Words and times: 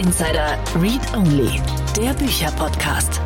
Insider 0.00 0.56
Read 0.80 1.14
Only, 1.14 1.60
der 1.94 2.14
Bücherpodcast. 2.14 3.20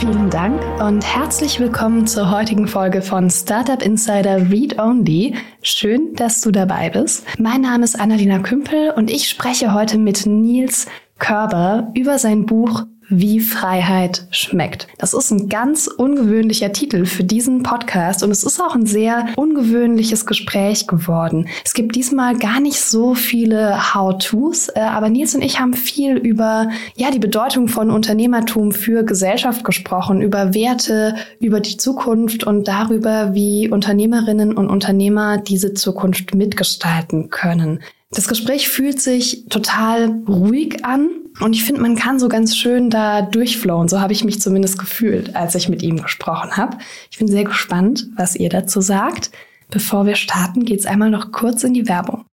Vielen 0.00 0.28
Dank 0.28 0.60
und 0.80 1.06
herzlich 1.06 1.60
willkommen 1.60 2.08
zur 2.08 2.32
heutigen 2.32 2.66
Folge 2.66 3.00
von 3.00 3.30
Startup 3.30 3.80
Insider 3.80 4.50
Read 4.50 4.80
Only. 4.80 5.36
Schön, 5.62 6.16
dass 6.16 6.40
du 6.40 6.50
dabei 6.50 6.90
bist. 6.90 7.24
Mein 7.38 7.60
Name 7.60 7.84
ist 7.84 8.00
Annalena 8.00 8.40
Kümpel 8.40 8.90
und 8.90 9.08
ich 9.08 9.28
spreche 9.28 9.72
heute 9.72 9.98
mit 9.98 10.26
Nils 10.26 10.88
Körber 11.20 11.92
über 11.94 12.18
sein 12.18 12.44
Buch 12.44 12.82
wie 13.10 13.40
Freiheit 13.40 14.26
schmeckt. 14.30 14.86
Das 14.98 15.12
ist 15.12 15.30
ein 15.30 15.48
ganz 15.48 15.88
ungewöhnlicher 15.88 16.72
Titel 16.72 17.04
für 17.04 17.24
diesen 17.24 17.62
Podcast 17.62 18.22
und 18.22 18.30
es 18.30 18.44
ist 18.44 18.60
auch 18.60 18.74
ein 18.74 18.86
sehr 18.86 19.26
ungewöhnliches 19.36 20.24
Gespräch 20.26 20.86
geworden. 20.86 21.48
Es 21.64 21.74
gibt 21.74 21.96
diesmal 21.96 22.38
gar 22.38 22.60
nicht 22.60 22.80
so 22.80 23.14
viele 23.14 23.94
How-Tos, 23.94 24.68
äh, 24.68 24.80
aber 24.80 25.10
Nils 25.10 25.34
und 25.34 25.42
ich 25.42 25.60
haben 25.60 25.74
viel 25.74 26.16
über 26.16 26.68
ja 26.96 27.10
die 27.10 27.18
Bedeutung 27.18 27.68
von 27.68 27.90
Unternehmertum 27.90 28.72
für 28.72 29.04
Gesellschaft 29.04 29.64
gesprochen, 29.64 30.22
über 30.22 30.54
Werte, 30.54 31.16
über 31.40 31.60
die 31.60 31.76
Zukunft 31.76 32.44
und 32.44 32.68
darüber, 32.68 33.34
wie 33.34 33.68
Unternehmerinnen 33.68 34.56
und 34.56 34.68
Unternehmer 34.68 35.38
diese 35.38 35.74
Zukunft 35.74 36.34
mitgestalten 36.34 37.30
können. 37.30 37.80
Das 38.12 38.26
Gespräch 38.26 38.68
fühlt 38.68 39.00
sich 39.00 39.46
total 39.48 40.22
ruhig 40.26 40.84
an 40.84 41.10
und 41.40 41.52
ich 41.52 41.62
finde, 41.62 41.80
man 41.80 41.94
kann 41.94 42.18
so 42.18 42.28
ganz 42.28 42.56
schön 42.56 42.90
da 42.90 43.22
durchflowen. 43.22 43.88
So 43.88 44.00
habe 44.00 44.12
ich 44.12 44.24
mich 44.24 44.40
zumindest 44.40 44.78
gefühlt, 44.78 45.36
als 45.36 45.54
ich 45.54 45.68
mit 45.68 45.82
ihm 45.82 46.02
gesprochen 46.02 46.56
habe. 46.56 46.78
Ich 47.10 47.18
bin 47.18 47.28
sehr 47.28 47.44
gespannt, 47.44 48.08
was 48.16 48.34
ihr 48.34 48.48
dazu 48.48 48.80
sagt. 48.80 49.30
Bevor 49.70 50.06
wir 50.06 50.16
starten, 50.16 50.64
geht's 50.64 50.86
einmal 50.86 51.10
noch 51.10 51.30
kurz 51.30 51.62
in 51.62 51.72
die 51.72 51.86
Werbung. 51.86 52.24
Werbung 52.24 52.29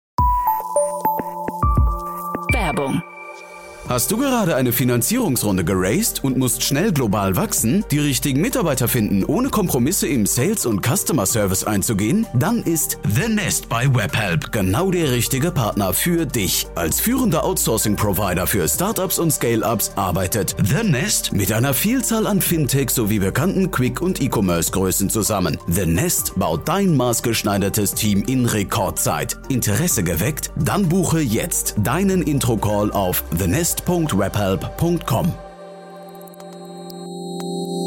Hast 3.94 4.11
du 4.11 4.17
gerade 4.17 4.55
eine 4.55 4.73
Finanzierungsrunde 4.73 5.63
geraced 5.63 6.23
und 6.23 6.36
musst 6.36 6.63
schnell 6.63 6.91
global 6.91 7.36
wachsen, 7.36 7.86
die 7.91 7.99
richtigen 7.99 8.41
Mitarbeiter 8.41 8.88
finden, 8.88 9.23
ohne 9.23 9.49
Kompromisse 9.49 10.08
im 10.08 10.25
Sales 10.25 10.66
und 10.66 10.83
Customer 10.83 11.27
Service 11.27 11.63
einzugehen? 11.63 12.25
Dann 12.33 12.64
ist 12.64 12.97
The 13.08 13.31
Nest 13.31 13.69
bei 13.69 13.86
Webhelp 13.94 14.52
genau 14.52 14.89
der 14.89 15.11
richtige 15.11 15.52
Partner 15.52 15.94
für 15.94 16.25
dich. 16.25 16.66
Als 16.73 16.99
führender 17.02 17.44
Outsourcing-Provider 17.44 18.47
für 18.47 18.67
Startups 18.67 19.19
und 19.19 19.30
Scale-Ups 19.30 19.91
arbeitet 19.95 20.55
The 20.58 20.89
Nest 20.89 21.31
mit 21.31 21.53
einer 21.53 21.75
Vielzahl 21.75 22.25
an 22.25 22.41
Fintech 22.41 22.89
sowie 22.89 23.19
bekannten 23.19 23.69
Quick- 23.69 24.02
und 24.02 24.19
E-Commerce-Größen 24.19 25.11
zusammen. 25.11 25.59
The 25.67 25.86
Nest 25.86 26.33
baut 26.36 26.67
dein 26.67 26.97
maßgeschneidertes 26.97 27.94
Team 27.94 28.23
in 28.25 28.47
Rekordzeit. 28.47 29.38
Interesse 29.49 30.02
geweckt? 30.02 30.49
Dann 30.58 30.89
buche 30.89 31.19
jetzt 31.19 31.75
deinen 31.83 32.23
Intro-Call 32.23 32.91
auf 32.91 33.23
The 33.38 33.45
Nest 33.45 33.83
podcast.webhelp.com. 33.86 35.34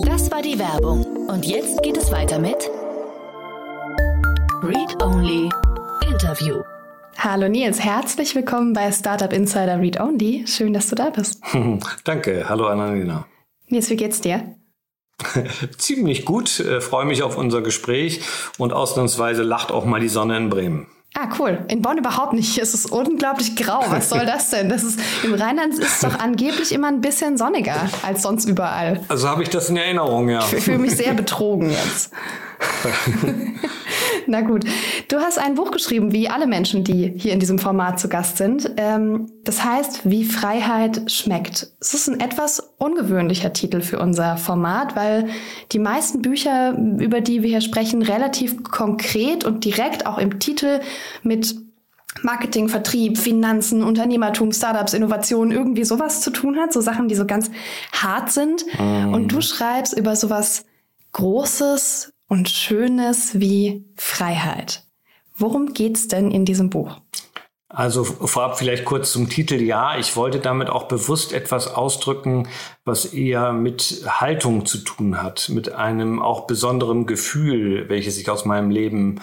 Das 0.05 0.31
war 0.31 0.43
die 0.43 0.59
Werbung. 0.59 1.05
Und 1.29 1.45
jetzt 1.47 1.83
geht 1.83 1.97
es 1.97 2.11
weiter 2.11 2.39
mit 2.39 2.71
Read 4.63 5.03
Only 5.03 5.49
Interview. 6.09 6.63
Hallo 7.19 7.49
Nils, 7.49 7.81
herzlich 7.81 8.35
willkommen 8.35 8.73
bei 8.73 8.93
Startup 8.93 9.33
Insider 9.33 9.81
Read 9.81 9.99
Only. 9.99 10.45
Schön, 10.47 10.73
dass 10.73 10.89
du 10.89 10.95
da 10.95 11.11
bist. 11.11 11.43
Danke, 12.05 12.49
hallo 12.49 12.67
Annalena. 12.67 13.27
Nils, 13.69 13.91
wie 13.91 13.97
geht's 13.97 14.21
dir? 14.21 14.55
Ziemlich 15.79 16.25
gut, 16.25 16.61
äh, 16.61 16.81
freue 16.81 17.07
mich 17.07 17.23
auf 17.23 17.39
unser 17.39 17.63
Gespräch 17.63 18.21
und 18.59 18.73
ausnahmsweise 18.73 19.43
lacht 19.43 19.73
auch 19.73 19.87
mal 19.87 20.01
die 20.01 20.09
Sonne 20.09 20.37
in 20.37 20.51
Bremen. 20.51 20.87
Ah, 21.19 21.29
cool. 21.39 21.59
In 21.69 21.81
Bonn 21.81 21.97
überhaupt 21.97 22.35
nicht. 22.35 22.59
Es 22.59 22.75
ist 22.75 22.93
unglaublich 22.93 23.57
grau. 23.57 23.83
Was 23.89 24.11
soll 24.11 24.27
das 24.27 24.51
denn? 24.51 24.69
Das 24.69 24.85
ist, 24.85 25.01
Im 25.25 25.33
Rheinland 25.33 25.73
ist 25.73 25.81
es 25.95 26.01
doch 26.01 26.19
angeblich 26.19 26.73
immer 26.73 26.89
ein 26.89 27.01
bisschen 27.01 27.39
sonniger 27.39 27.89
als 28.03 28.23
sonst 28.23 28.47
überall. 28.47 29.01
Also 29.09 29.27
habe 29.29 29.43
ich 29.43 29.49
das 29.49 29.71
in 29.71 29.79
Erinnerung, 29.79 30.29
ja. 30.29 30.41
Ich 30.41 30.65
fühle 30.65 30.79
mich 30.79 30.95
sehr 30.95 31.15
betrogen 31.15 31.71
jetzt. 31.71 32.11
Na 34.29 34.41
gut. 34.41 34.65
Du 35.09 35.19
hast 35.19 35.39
ein 35.39 35.55
Buch 35.55 35.71
geschrieben, 35.71 36.13
wie 36.13 36.29
alle 36.29 36.47
Menschen, 36.47 36.85
die 36.85 37.13
hier 37.17 37.33
in 37.33 37.41
diesem 37.41 37.59
Format 37.59 38.01
zu 38.01 38.09
Gast 38.09 38.37
sind. 38.37 38.71
Ähm, 38.77 39.31
das 39.45 39.65
heißt, 39.65 40.09
wie 40.09 40.25
Freiheit 40.25 41.11
schmeckt. 41.11 41.69
Es 41.81 41.95
ist 41.95 42.09
ein 42.09 42.21
etwas 42.21 42.75
ungewöhnlicher 42.79 43.53
Titel 43.53 43.81
für 43.81 43.99
unser 43.99 44.37
Format, 44.37 44.97
weil 44.97 45.29
die 45.73 45.79
meisten 45.79 46.23
Bücher, 46.23 46.77
über 46.99 47.21
die 47.21 47.43
wir 47.43 47.51
hier 47.51 47.61
sprechen, 47.61 48.03
relativ 48.03 48.63
konkret 48.65 49.45
und 49.45 49.65
direkt 49.65 50.07
auch 50.07 50.19
im 50.19 50.39
Titel 50.41 50.81
mit 51.23 51.55
Marketing, 52.23 52.69
Vertrieb, 52.69 53.19
Finanzen, 53.19 53.85
Unternehmertum, 53.85 54.51
Startups, 54.51 54.95
Innovation, 54.95 55.53
irgendwie 55.53 55.85
sowas 55.85 56.23
zu 56.23 56.31
tun 56.31 56.57
hat, 56.57 56.73
so 56.73 56.81
Sachen, 56.81 57.09
die 57.09 57.15
so 57.15 57.27
ganz 57.27 57.51
hart 57.93 58.33
sind. 58.33 58.65
Mm. 58.79 59.13
Und 59.13 59.29
du 59.29 59.43
schreibst 59.43 59.97
über 59.97 60.17
sowas 60.17 60.65
Großes, 61.13 62.13
und 62.29 62.49
Schönes 62.49 63.39
wie 63.41 63.85
Freiheit. 63.97 64.85
Worum 65.37 65.75
geht's 65.75 66.09
denn 66.09 66.31
in 66.31 66.45
diesem 66.45 66.71
Buch? 66.71 66.99
Also 67.69 68.05
vorab 68.05 68.59
vielleicht 68.59 68.85
kurz 68.85 69.13
zum 69.13 69.29
Titel. 69.29 69.61
Ja, 69.61 69.99
ich 69.99 70.17
wollte 70.17 70.39
damit 70.39 70.71
auch 70.71 70.89
bewusst 70.89 71.33
etwas 71.33 71.67
ausdrücken, 71.67 72.49
was 72.85 73.07
eher 73.07 73.53
mit 73.53 74.05
Haltung 74.07 74.65
zu 74.65 74.79
tun 74.79 75.23
hat, 75.23 75.51
mit 75.51 75.73
einem 75.73 76.23
auch 76.23 76.47
besonderen 76.47 77.07
Gefühl, 77.07 77.89
welches 77.89 78.19
ich 78.19 78.31
aus 78.31 78.45
meinem 78.45 78.71
Leben 78.71 79.21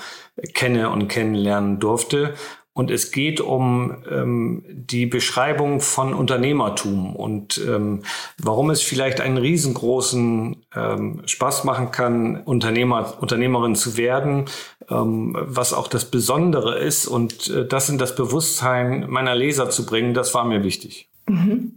kenne 0.54 0.90
und 0.90 1.08
kennenlernen 1.08 1.80
durfte. 1.80 2.36
Und 2.76 2.90
es 2.90 3.12
geht 3.12 3.40
um 3.40 3.98
ähm, 4.10 4.64
die 4.68 5.06
Beschreibung 5.06 5.80
von 5.80 6.16
Unternehmertum 6.16 7.16
und 7.16 7.62
ähm, 7.68 8.02
warum 8.40 8.72
es 8.72 8.82
vielleicht 8.82 9.22
einen 9.22 9.38
riesengroßen 9.38 10.56
ähm, 10.76 11.22
Spaß 11.24 11.66
machen 11.66 11.92
kann, 11.92 12.42
Unternehmer, 12.42 13.14
Unternehmerin 13.22 13.76
zu 13.76 13.96
werden, 13.96 14.46
ähm, 14.90 15.38
was 15.40 15.72
auch 15.72 15.88
das 15.88 16.10
Besondere 16.10 16.80
ist 16.80 17.06
und 17.06 17.48
äh, 17.50 17.68
das 17.68 17.90
in 17.90 18.00
das 18.00 18.16
Bewusstsein 18.16 19.08
meiner 19.08 19.36
Leser 19.36 19.70
zu 19.70 19.86
bringen, 19.86 20.16
das 20.16 20.34
war 20.34 20.44
mir 20.44 20.64
wichtig. 20.64 21.08
Mhm. 21.28 21.74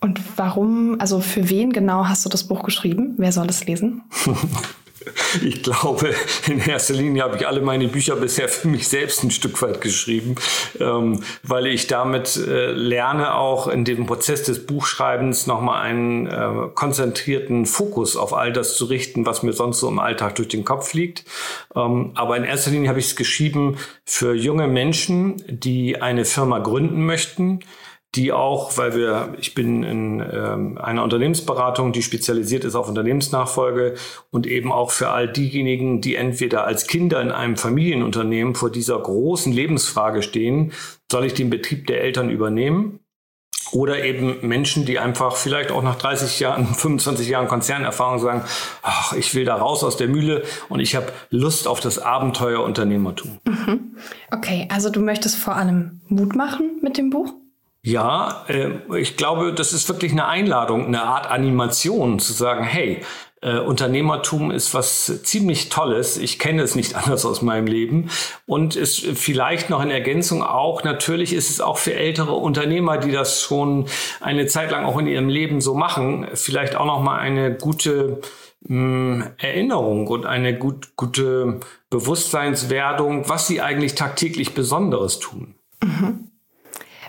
Und 0.00 0.20
warum, 0.36 1.00
also 1.00 1.18
für 1.18 1.50
wen 1.50 1.72
genau 1.72 2.06
hast 2.06 2.24
du 2.24 2.28
das 2.28 2.44
Buch 2.44 2.62
geschrieben? 2.62 3.14
Wer 3.16 3.32
soll 3.32 3.48
es 3.48 3.66
lesen? 3.66 4.02
ich 5.42 5.62
glaube, 5.62 6.14
in 6.46 6.60
erster 6.60 6.94
Linie 6.94 7.22
habe 7.22 7.36
ich 7.36 7.46
alle 7.46 7.60
meine 7.60 7.88
Bücher 7.88 8.16
bisher 8.16 8.48
für 8.48 8.68
mich 8.68 8.88
selbst 8.88 9.22
ein 9.24 9.30
Stück 9.30 9.60
weit 9.62 9.80
geschrieben, 9.80 10.36
ähm, 10.80 11.22
weil 11.42 11.66
ich 11.66 11.86
damit 11.86 12.36
äh, 12.36 12.72
lerne, 12.72 13.34
auch 13.34 13.68
in 13.68 13.84
dem 13.84 14.06
Prozess 14.06 14.42
des 14.42 14.66
Buchschreibens 14.66 15.46
nochmal 15.46 15.82
einen 15.82 16.26
äh, 16.26 16.68
konzentrierten 16.74 17.66
Fokus 17.66 18.16
auf 18.16 18.32
all 18.32 18.52
das 18.52 18.76
zu 18.76 18.86
richten, 18.86 19.26
was 19.26 19.42
mir 19.42 19.52
sonst 19.52 19.80
so 19.80 19.88
im 19.88 19.98
Alltag 19.98 20.36
durch 20.36 20.48
den 20.48 20.64
Kopf 20.64 20.92
liegt. 20.94 21.24
Ähm, 21.74 22.12
aber 22.14 22.36
in 22.36 22.44
erster 22.44 22.70
Linie 22.70 22.88
habe 22.88 22.98
ich 22.98 23.06
es 23.06 23.16
geschrieben 23.16 23.78
für 24.04 24.34
junge 24.34 24.68
Menschen, 24.68 25.42
die 25.48 26.00
eine 26.00 26.24
Firma 26.24 26.58
gründen 26.58 27.04
möchten, 27.04 27.60
die 28.14 28.32
auch, 28.32 28.78
weil 28.78 28.94
wir, 28.94 29.34
ich 29.38 29.54
bin 29.54 29.82
in 29.82 30.20
ähm, 30.20 30.78
einer 30.78 31.02
Unternehmensberatung, 31.02 31.92
die 31.92 32.02
spezialisiert 32.02 32.64
ist 32.64 32.74
auf 32.74 32.88
Unternehmensnachfolge 32.88 33.94
und 34.30 34.46
eben 34.46 34.72
auch 34.72 34.90
für 34.90 35.10
all 35.10 35.30
diejenigen, 35.30 36.00
die 36.00 36.14
entweder 36.14 36.64
als 36.64 36.86
Kinder 36.86 37.20
in 37.20 37.30
einem 37.30 37.56
Familienunternehmen 37.56 38.54
vor 38.54 38.70
dieser 38.70 38.98
großen 38.98 39.52
Lebensfrage 39.52 40.22
stehen, 40.22 40.72
soll 41.12 41.26
ich 41.26 41.34
den 41.34 41.50
Betrieb 41.50 41.86
der 41.86 42.00
Eltern 42.00 42.30
übernehmen? 42.30 43.00
Oder 43.72 44.02
eben 44.02 44.38
Menschen, 44.40 44.86
die 44.86 44.98
einfach 44.98 45.36
vielleicht 45.36 45.70
auch 45.70 45.82
nach 45.82 45.96
30 45.96 46.40
Jahren, 46.40 46.66
25 46.74 47.28
Jahren 47.28 47.48
Konzernerfahrung 47.48 48.18
sagen, 48.18 48.44
ach, 48.82 49.12
ich 49.12 49.34
will 49.34 49.44
da 49.44 49.56
raus 49.56 49.84
aus 49.84 49.98
der 49.98 50.08
Mühle 50.08 50.44
und 50.70 50.80
ich 50.80 50.96
habe 50.96 51.12
Lust 51.28 51.68
auf 51.68 51.80
das 51.80 51.98
Abenteuer 51.98 52.62
Unternehmertum. 52.62 53.38
Mhm. 53.44 53.96
Okay, 54.30 54.66
also 54.70 54.88
du 54.88 55.00
möchtest 55.00 55.36
vor 55.36 55.56
allem 55.56 56.00
Mut 56.08 56.34
machen 56.34 56.78
mit 56.80 56.96
dem 56.96 57.10
Buch? 57.10 57.34
Ja, 57.88 58.44
äh, 58.48 58.98
ich 58.98 59.16
glaube, 59.16 59.54
das 59.54 59.72
ist 59.72 59.88
wirklich 59.88 60.12
eine 60.12 60.26
Einladung, 60.26 60.84
eine 60.86 61.04
Art 61.04 61.30
Animation 61.30 62.18
zu 62.18 62.34
sagen, 62.34 62.62
hey, 62.62 63.00
äh, 63.40 63.60
Unternehmertum 63.60 64.50
ist 64.50 64.74
was 64.74 65.22
ziemlich 65.22 65.70
Tolles. 65.70 66.18
Ich 66.18 66.38
kenne 66.38 66.60
es 66.60 66.74
nicht 66.74 66.96
anders 67.02 67.24
aus 67.24 67.40
meinem 67.40 67.66
Leben. 67.66 68.10
Und 68.44 68.76
ist 68.76 69.06
vielleicht 69.06 69.70
noch 69.70 69.82
in 69.82 69.90
Ergänzung 69.90 70.42
auch, 70.42 70.84
natürlich 70.84 71.32
ist 71.32 71.48
es 71.48 71.62
auch 71.62 71.78
für 71.78 71.94
ältere 71.94 72.34
Unternehmer, 72.34 72.98
die 72.98 73.10
das 73.10 73.40
schon 73.40 73.86
eine 74.20 74.46
Zeit 74.46 74.70
lang 74.70 74.84
auch 74.84 74.98
in 74.98 75.06
ihrem 75.06 75.30
Leben 75.30 75.62
so 75.62 75.74
machen, 75.74 76.26
vielleicht 76.34 76.76
auch 76.76 76.84
noch 76.84 77.00
mal 77.00 77.16
eine 77.16 77.54
gute 77.54 78.20
hm, 78.66 79.30
Erinnerung 79.38 80.08
und 80.08 80.26
eine 80.26 80.58
gut, 80.58 80.94
gute 80.94 81.60
Bewusstseinswerdung, 81.88 83.30
was 83.30 83.46
sie 83.46 83.62
eigentlich 83.62 83.94
tagtäglich 83.94 84.52
Besonderes 84.52 85.20
tun. 85.20 85.54
Mhm. 85.82 86.28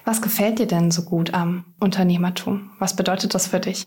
Was 0.09 0.23
gefällt 0.23 0.57
dir 0.57 0.65
denn 0.65 0.89
so 0.89 1.03
gut 1.03 1.35
am 1.35 1.65
Unternehmertum? 1.79 2.71
Was 2.79 2.95
bedeutet 2.95 3.35
das 3.35 3.45
für 3.45 3.59
dich? 3.59 3.85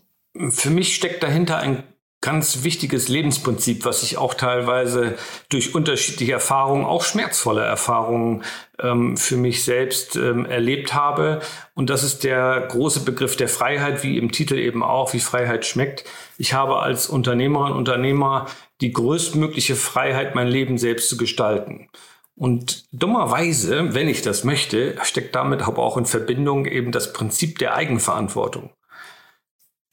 Für 0.50 0.70
mich 0.70 0.94
steckt 0.94 1.24
dahinter 1.24 1.58
ein 1.58 1.82
ganz 2.20 2.62
wichtiges 2.62 3.08
Lebensprinzip, 3.08 3.84
was 3.84 4.04
ich 4.04 4.18
auch 4.18 4.34
teilweise 4.34 5.16
durch 5.48 5.74
unterschiedliche 5.74 6.30
Erfahrungen, 6.30 6.84
auch 6.84 7.02
schmerzvolle 7.02 7.64
Erfahrungen 7.64 8.44
ähm, 8.80 9.16
für 9.16 9.36
mich 9.36 9.64
selbst 9.64 10.14
ähm, 10.14 10.46
erlebt 10.46 10.94
habe. 10.94 11.40
Und 11.74 11.90
das 11.90 12.04
ist 12.04 12.22
der 12.22 12.68
große 12.68 13.00
Begriff 13.00 13.34
der 13.34 13.48
Freiheit, 13.48 14.04
wie 14.04 14.16
im 14.16 14.30
Titel 14.30 14.58
eben 14.58 14.84
auch, 14.84 15.14
wie 15.14 15.18
Freiheit 15.18 15.66
schmeckt. 15.66 16.04
Ich 16.38 16.54
habe 16.54 16.78
als 16.78 17.08
Unternehmerin, 17.08 17.72
Unternehmer 17.72 18.46
die 18.80 18.92
größtmögliche 18.92 19.74
Freiheit, 19.74 20.36
mein 20.36 20.46
Leben 20.46 20.78
selbst 20.78 21.08
zu 21.08 21.16
gestalten. 21.16 21.88
Und 22.34 22.86
dummerweise, 22.92 23.94
wenn 23.94 24.08
ich 24.08 24.22
das 24.22 24.44
möchte, 24.44 24.96
steckt 25.02 25.34
damit 25.34 25.62
aber 25.62 25.82
auch 25.82 25.96
in 25.96 26.06
Verbindung 26.06 26.66
eben 26.66 26.90
das 26.90 27.12
Prinzip 27.12 27.58
der 27.58 27.74
Eigenverantwortung. 27.74 28.70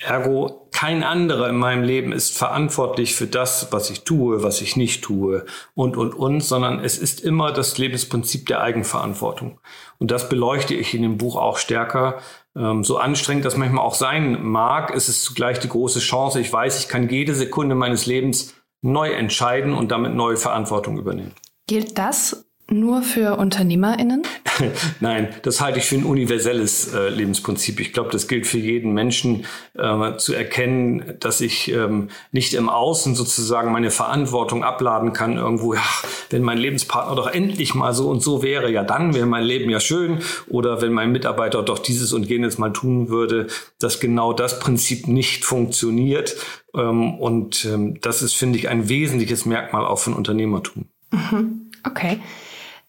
Ergo, 0.02 0.70
kein 0.72 1.04
anderer 1.04 1.50
in 1.50 1.58
meinem 1.58 1.84
Leben 1.84 2.14
ist 2.14 2.38
verantwortlich 2.38 3.16
für 3.16 3.28
das, 3.28 3.68
was 3.72 3.90
ich 3.90 4.06
tue, 4.06 4.44
was 4.44 4.62
ich 4.62 4.78
nicht 4.78 5.04
tue 5.04 5.46
und, 5.76 5.98
und, 5.98 6.14
und, 6.14 6.40
sondern 6.40 6.80
es 6.80 6.98
ist 6.98 7.20
immer 7.20 7.52
das 7.52 7.78
Lebensprinzip 7.78 8.46
der 8.46 8.62
Eigenverantwortung. 8.62 9.60
Und 9.98 10.10
das 10.12 10.30
beleuchte 10.30 10.74
ich 10.74 10.94
in 10.94 11.02
dem 11.02 11.18
Buch 11.18 11.36
auch 11.36 11.58
stärker. 11.58 12.20
Ähm, 12.56 12.86
so 12.86 12.98
anstrengend 12.98 13.44
das 13.44 13.58
manchmal 13.58 13.84
auch 13.84 13.94
sein 13.94 14.42
mag, 14.42 14.96
ist 14.96 15.10
es 15.10 15.22
zugleich 15.22 15.60
die 15.60 15.68
große 15.68 16.00
Chance. 16.00 16.40
Ich 16.40 16.52
weiß, 16.52 16.80
ich 16.80 16.88
kann 16.88 17.10
jede 17.10 17.36
Sekunde 17.36 17.76
meines 17.76 18.06
Lebens 18.06 18.56
neu 18.82 19.12
entscheiden 19.12 19.74
und 19.74 19.92
damit 19.92 20.16
neue 20.16 20.38
Verantwortung 20.38 20.98
übernehmen. 20.98 21.34
Gilt 21.70 22.00
das 22.00 22.48
nur 22.72 23.04
für 23.04 23.38
UnternehmerInnen? 23.38 24.24
Nein, 25.02 25.28
das 25.44 25.62
halte 25.62 25.78
ich 25.78 25.86
für 25.86 25.98
ein 25.98 26.04
universelles 26.04 26.92
äh, 26.96 27.10
Lebensprinzip. 27.10 27.80
Ich 27.80 27.94
glaube, 27.94 28.10
das 28.10 28.28
gilt 28.28 28.48
für 28.48 28.58
jeden 28.58 28.92
Menschen, 28.94 29.46
äh, 29.76 30.18
zu 30.18 30.34
erkennen, 30.34 31.14
dass 31.20 31.42
ich 31.42 31.72
ähm, 31.72 32.10
nicht 32.32 32.56
im 32.56 32.70
Außen 32.70 33.14
sozusagen 33.14 33.72
meine 33.72 33.92
Verantwortung 33.92 34.64
abladen 34.64 35.14
kann 35.14 35.38
irgendwo. 35.38 35.76
Ja, 35.76 35.84
wenn 36.32 36.42
mein 36.42 36.58
Lebenspartner 36.58 37.16
doch 37.16 37.28
endlich 37.28 37.76
mal 37.76 37.94
so 37.94 38.10
und 38.10 38.24
so 38.24 38.42
wäre, 38.42 38.72
ja, 38.72 38.84
dann 38.84 39.14
wäre 39.14 39.28
mein 39.28 39.44
Leben 39.44 39.70
ja 39.70 39.80
schön. 39.80 40.22
Oder 40.48 40.82
wenn 40.82 40.92
mein 40.92 41.12
Mitarbeiter 41.12 41.62
doch 41.62 41.78
dieses 41.78 42.14
und 42.14 42.28
jenes 42.28 42.58
mal 42.58 42.74
tun 42.74 43.10
würde, 43.10 43.46
dass 43.78 44.00
genau 44.00 44.34
das 44.34 44.60
Prinzip 44.60 45.08
nicht 45.08 45.46
funktioniert. 45.46 46.36
Ähm, 46.76 47.20
und 47.20 47.64
ähm, 47.66 48.02
das 48.02 48.24
ist, 48.24 48.34
finde 48.34 48.58
ich, 48.58 48.70
ein 48.70 48.90
wesentliches 48.90 49.46
Merkmal 49.46 49.86
auch 49.86 50.00
von 50.00 50.16
Unternehmertum. 50.16 50.88
Mhm. 51.12 51.59
Okay. 51.84 52.20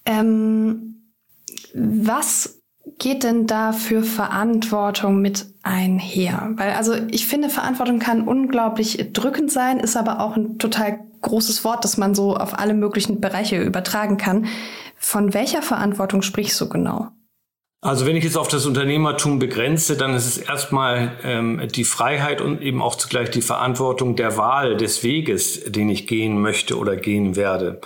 Ähm, 0.04 0.90
was 1.74 2.60
geht 2.98 3.22
denn 3.22 3.46
da 3.46 3.72
für 3.72 4.02
Verantwortung 4.02 5.20
mit 5.20 5.46
einher? 5.62 6.50
Weil 6.54 6.72
also 6.72 6.94
ich 7.10 7.26
finde, 7.26 7.48
Verantwortung 7.48 7.98
kann 7.98 8.26
unglaublich 8.26 9.12
drückend 9.12 9.50
sein, 9.50 9.78
ist 9.80 9.96
aber 9.96 10.20
auch 10.20 10.36
ein 10.36 10.58
total 10.58 11.00
großes 11.22 11.64
Wort, 11.64 11.84
das 11.84 11.96
man 11.96 12.14
so 12.14 12.36
auf 12.36 12.58
alle 12.58 12.74
möglichen 12.74 13.20
Bereiche 13.20 13.60
übertragen 13.60 14.16
kann. 14.16 14.46
Von 14.96 15.34
welcher 15.34 15.62
Verantwortung 15.62 16.22
sprichst 16.22 16.60
du 16.60 16.68
genau? 16.68 17.08
Also 17.82 18.04
wenn 18.04 18.16
ich 18.16 18.24
jetzt 18.24 18.36
auf 18.36 18.48
das 18.48 18.66
Unternehmertum 18.66 19.38
begrenze, 19.38 19.96
dann 19.96 20.12
ist 20.12 20.26
es 20.26 20.36
erstmal 20.36 21.12
ähm, 21.24 21.66
die 21.74 21.84
Freiheit 21.84 22.42
und 22.42 22.60
eben 22.60 22.82
auch 22.82 22.96
zugleich 22.96 23.30
die 23.30 23.40
Verantwortung 23.40 24.16
der 24.16 24.36
Wahl 24.36 24.76
des 24.76 25.02
Weges, 25.02 25.64
den 25.64 25.88
ich 25.88 26.06
gehen 26.06 26.42
möchte 26.42 26.76
oder 26.76 26.96
gehen 26.96 27.36
werde 27.36 27.80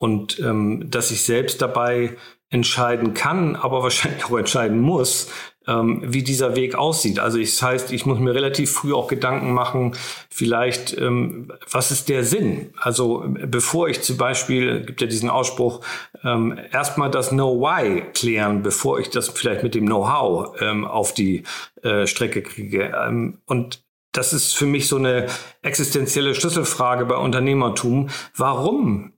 und 0.00 0.40
ähm, 0.40 0.90
dass 0.90 1.10
ich 1.10 1.22
selbst 1.22 1.60
dabei 1.60 2.16
entscheiden 2.48 3.14
kann, 3.14 3.54
aber 3.54 3.82
wahrscheinlich 3.82 4.24
auch 4.24 4.38
entscheiden 4.38 4.80
muss, 4.80 5.28
ähm, 5.68 6.02
wie 6.04 6.22
dieser 6.22 6.56
Weg 6.56 6.74
aussieht. 6.74 7.18
Also 7.20 7.38
das 7.38 7.62
heißt, 7.62 7.92
ich 7.92 8.06
muss 8.06 8.18
mir 8.18 8.34
relativ 8.34 8.72
früh 8.72 8.94
auch 8.94 9.08
Gedanken 9.08 9.52
machen, 9.52 9.94
vielleicht, 10.30 10.96
ähm, 10.96 11.52
was 11.70 11.90
ist 11.90 12.08
der 12.08 12.24
Sinn? 12.24 12.72
Also 12.80 13.24
bevor 13.26 13.88
ich 13.88 14.00
zum 14.00 14.16
Beispiel, 14.16 14.84
gibt 14.84 15.02
ja 15.02 15.06
diesen 15.06 15.28
Ausspruch, 15.28 15.84
ähm, 16.24 16.58
erstmal 16.72 17.10
das 17.10 17.28
Know-Why 17.28 18.04
klären, 18.14 18.62
bevor 18.62 18.98
ich 18.98 19.10
das 19.10 19.28
vielleicht 19.28 19.62
mit 19.62 19.74
dem 19.74 19.84
Know-how 19.84 20.60
ähm, 20.62 20.86
auf 20.86 21.12
die 21.12 21.44
äh, 21.82 22.06
Strecke 22.06 22.42
kriege. 22.42 22.94
Ähm, 23.06 23.38
und 23.44 23.84
das 24.12 24.32
ist 24.32 24.56
für 24.56 24.66
mich 24.66 24.88
so 24.88 24.96
eine 24.96 25.26
existenzielle 25.62 26.34
Schlüsselfrage 26.34 27.04
bei 27.04 27.16
Unternehmertum. 27.16 28.08
Warum 28.34 29.12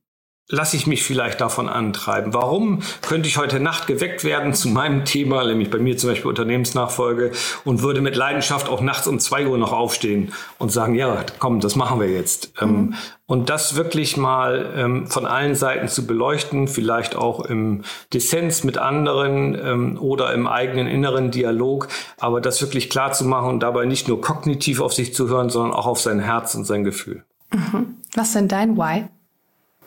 lasse 0.48 0.76
ich 0.76 0.86
mich 0.86 1.02
vielleicht 1.02 1.40
davon 1.40 1.68
antreiben? 1.68 2.34
Warum 2.34 2.80
könnte 3.00 3.28
ich 3.28 3.38
heute 3.38 3.60
Nacht 3.60 3.86
geweckt 3.86 4.22
werden 4.24 4.54
zu 4.54 4.68
meinem 4.68 5.04
Thema, 5.04 5.44
nämlich 5.44 5.70
bei 5.70 5.78
mir 5.78 5.96
zum 5.96 6.10
Beispiel 6.10 6.28
Unternehmensnachfolge 6.28 7.32
und 7.64 7.82
würde 7.82 8.00
mit 8.00 8.16
Leidenschaft 8.16 8.68
auch 8.68 8.80
nachts 8.80 9.06
um 9.06 9.18
zwei 9.18 9.46
Uhr 9.46 9.56
noch 9.56 9.72
aufstehen 9.72 10.32
und 10.58 10.70
sagen, 10.70 10.94
ja, 10.94 11.24
komm, 11.38 11.60
das 11.60 11.74
machen 11.76 12.00
wir 12.00 12.08
jetzt. 12.08 12.52
Ähm, 12.60 12.70
mhm. 12.70 12.94
und 13.26 13.50
das 13.50 13.76
wirklich 13.76 14.16
mal 14.16 14.72
ähm, 14.76 15.06
von 15.06 15.26
allen 15.26 15.54
Seiten 15.54 15.88
zu 15.88 16.06
beleuchten, 16.06 16.68
vielleicht 16.68 17.16
auch 17.16 17.40
im 17.44 17.82
Dissens 18.12 18.62
mit 18.62 18.78
anderen 18.78 19.54
ähm, 19.54 19.98
oder 19.98 20.34
im 20.34 20.46
eigenen 20.46 20.86
inneren 20.86 21.30
Dialog, 21.30 21.88
aber 22.18 22.40
das 22.40 22.60
wirklich 22.60 22.90
klar 22.90 23.12
zu 23.12 23.24
machen 23.24 23.48
und 23.48 23.60
dabei 23.60 23.86
nicht 23.86 24.06
nur 24.06 24.20
kognitiv 24.20 24.80
auf 24.80 24.92
sich 24.92 25.14
zu 25.14 25.28
hören, 25.28 25.48
sondern 25.48 25.72
auch 25.72 25.86
auf 25.86 26.00
sein 26.00 26.20
Herz 26.20 26.54
und 26.54 26.64
sein 26.64 26.84
Gefühl. 26.84 27.24
Mhm. 27.52 27.96
Was 28.14 28.32
denn 28.32 28.48
dein 28.48 28.76
Why? 28.76 29.06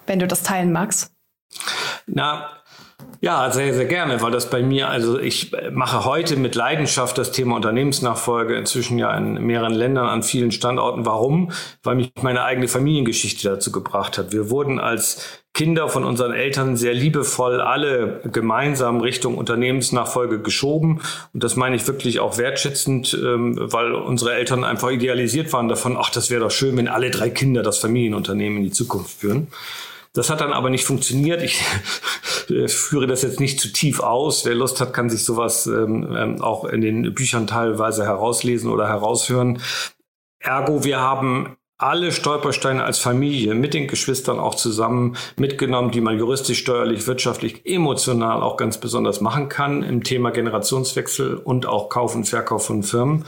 Wenn 0.07 0.19
du 0.19 0.28
das 0.28 0.44
teilen 0.44 0.72
magst? 0.72 1.12
Na, 2.07 2.50
ja, 3.22 3.50
sehr, 3.50 3.74
sehr 3.74 3.86
gerne, 3.86 4.22
weil 4.22 4.31
das 4.31 4.50
bei 4.50 4.62
mir, 4.62 4.90
also 4.90 5.19
ich 5.19 5.52
mache 5.72 6.06
heute 6.06 6.36
mit 6.36 6.54
Leidenschaft 6.54 7.18
das 7.18 7.31
Thema 7.31 7.56
Unternehmensnachfolge 7.56 8.56
inzwischen 8.56 9.00
ja 9.00 9.16
in 9.18 9.46
mehreren 9.46 9.74
Ländern 9.74 10.07
an 10.07 10.22
vielen 10.22 10.52
Standorten. 10.52 11.06
Warum? 11.06 11.52
Weil 11.81 11.96
mich 11.96 12.12
meine 12.22 12.44
eigene 12.44 12.68
Familiengeschichte 12.68 13.50
dazu 13.50 13.72
gebracht 13.72 14.18
hat. 14.18 14.31
Wir 14.31 14.50
wurden 14.50 14.80
als 14.80 15.42
Kinder 15.54 15.88
von 15.88 16.04
unseren 16.04 16.34
Eltern 16.34 16.75
sehr 16.75 16.94
liebevoll 16.94 17.62
alle 17.62 18.22
gemeinsam 18.31 19.00
Richtung 19.00 19.38
Unternehmensnachfolge 19.38 20.42
geschoben. 20.42 21.01
Und 21.34 21.44
das 21.44 21.56
meine 21.56 21.78
ich 21.78 21.88
wirklich 21.88 22.19
auch 22.19 22.38
wertschätzend, 22.38 23.18
ähm, 23.19 23.58
weil 23.60 23.94
unsere 23.94 24.34
Eltern 24.34 24.63
einfach 24.63 24.92
idealisiert 24.92 25.51
waren 25.54 25.69
davon, 25.69 25.98
ach, 25.98 26.10
das 26.10 26.30
wäre 26.30 26.42
doch 26.42 26.51
schön, 26.51 26.75
wenn 26.78 26.90
alle 26.90 27.10
drei 27.10 27.30
Kinder 27.30 27.63
das 27.63 27.80
Familienunternehmen 27.80 28.58
in 28.58 28.63
die 28.66 28.72
Zukunft 28.72 29.22
führen. 29.22 29.48
Das 30.16 30.30
hat 30.30 30.40
dann 30.42 30.54
aber 30.54 30.70
nicht 30.70 30.86
funktioniert. 30.86 31.44
Ich 31.44 31.62
führe 32.68 33.06
das 33.06 33.22
jetzt 33.22 33.40
nicht 33.40 33.60
zu 33.60 33.72
tief 33.72 34.00
aus. 34.00 34.46
Wer 34.46 34.56
Lust 34.56 34.80
hat, 34.80 34.94
kann 34.94 35.10
sich 35.10 35.24
sowas 35.24 35.68
ähm, 35.68 36.16
ähm, 36.18 36.42
auch 36.42 36.64
in 36.66 36.82
den 36.82 37.14
Büchern 37.14 37.48
teilweise 37.48 38.06
herauslesen 38.06 38.72
oder 38.72 38.88
heraushören. 38.88 39.60
Ergo, 40.39 40.84
wir 40.86 41.00
haben 41.00 41.58
alle 41.78 42.13
Stolpersteine 42.13 42.86
als 42.86 43.00
Familie 43.00 43.54
mit 43.54 43.74
den 43.74 43.88
Geschwistern 43.88 44.39
auch 44.39 44.56
zusammen 44.56 45.18
mitgenommen, 45.36 45.92
die 45.92 46.00
man 46.00 46.18
juristisch, 46.18 46.60
steuerlich, 46.60 47.06
wirtschaftlich, 47.06 47.66
emotional 47.66 48.42
auch 48.42 48.56
ganz 48.56 48.78
besonders 48.80 49.20
machen 49.20 49.50
kann 49.50 49.84
im 49.84 50.01
Thema 50.01 50.30
Generationswechsel 50.30 51.36
und 51.36 51.66
auch 51.66 51.89
Kauf 51.89 52.16
und 52.16 52.24
Verkauf 52.24 52.66
von 52.66 52.84
Firmen. 52.84 53.25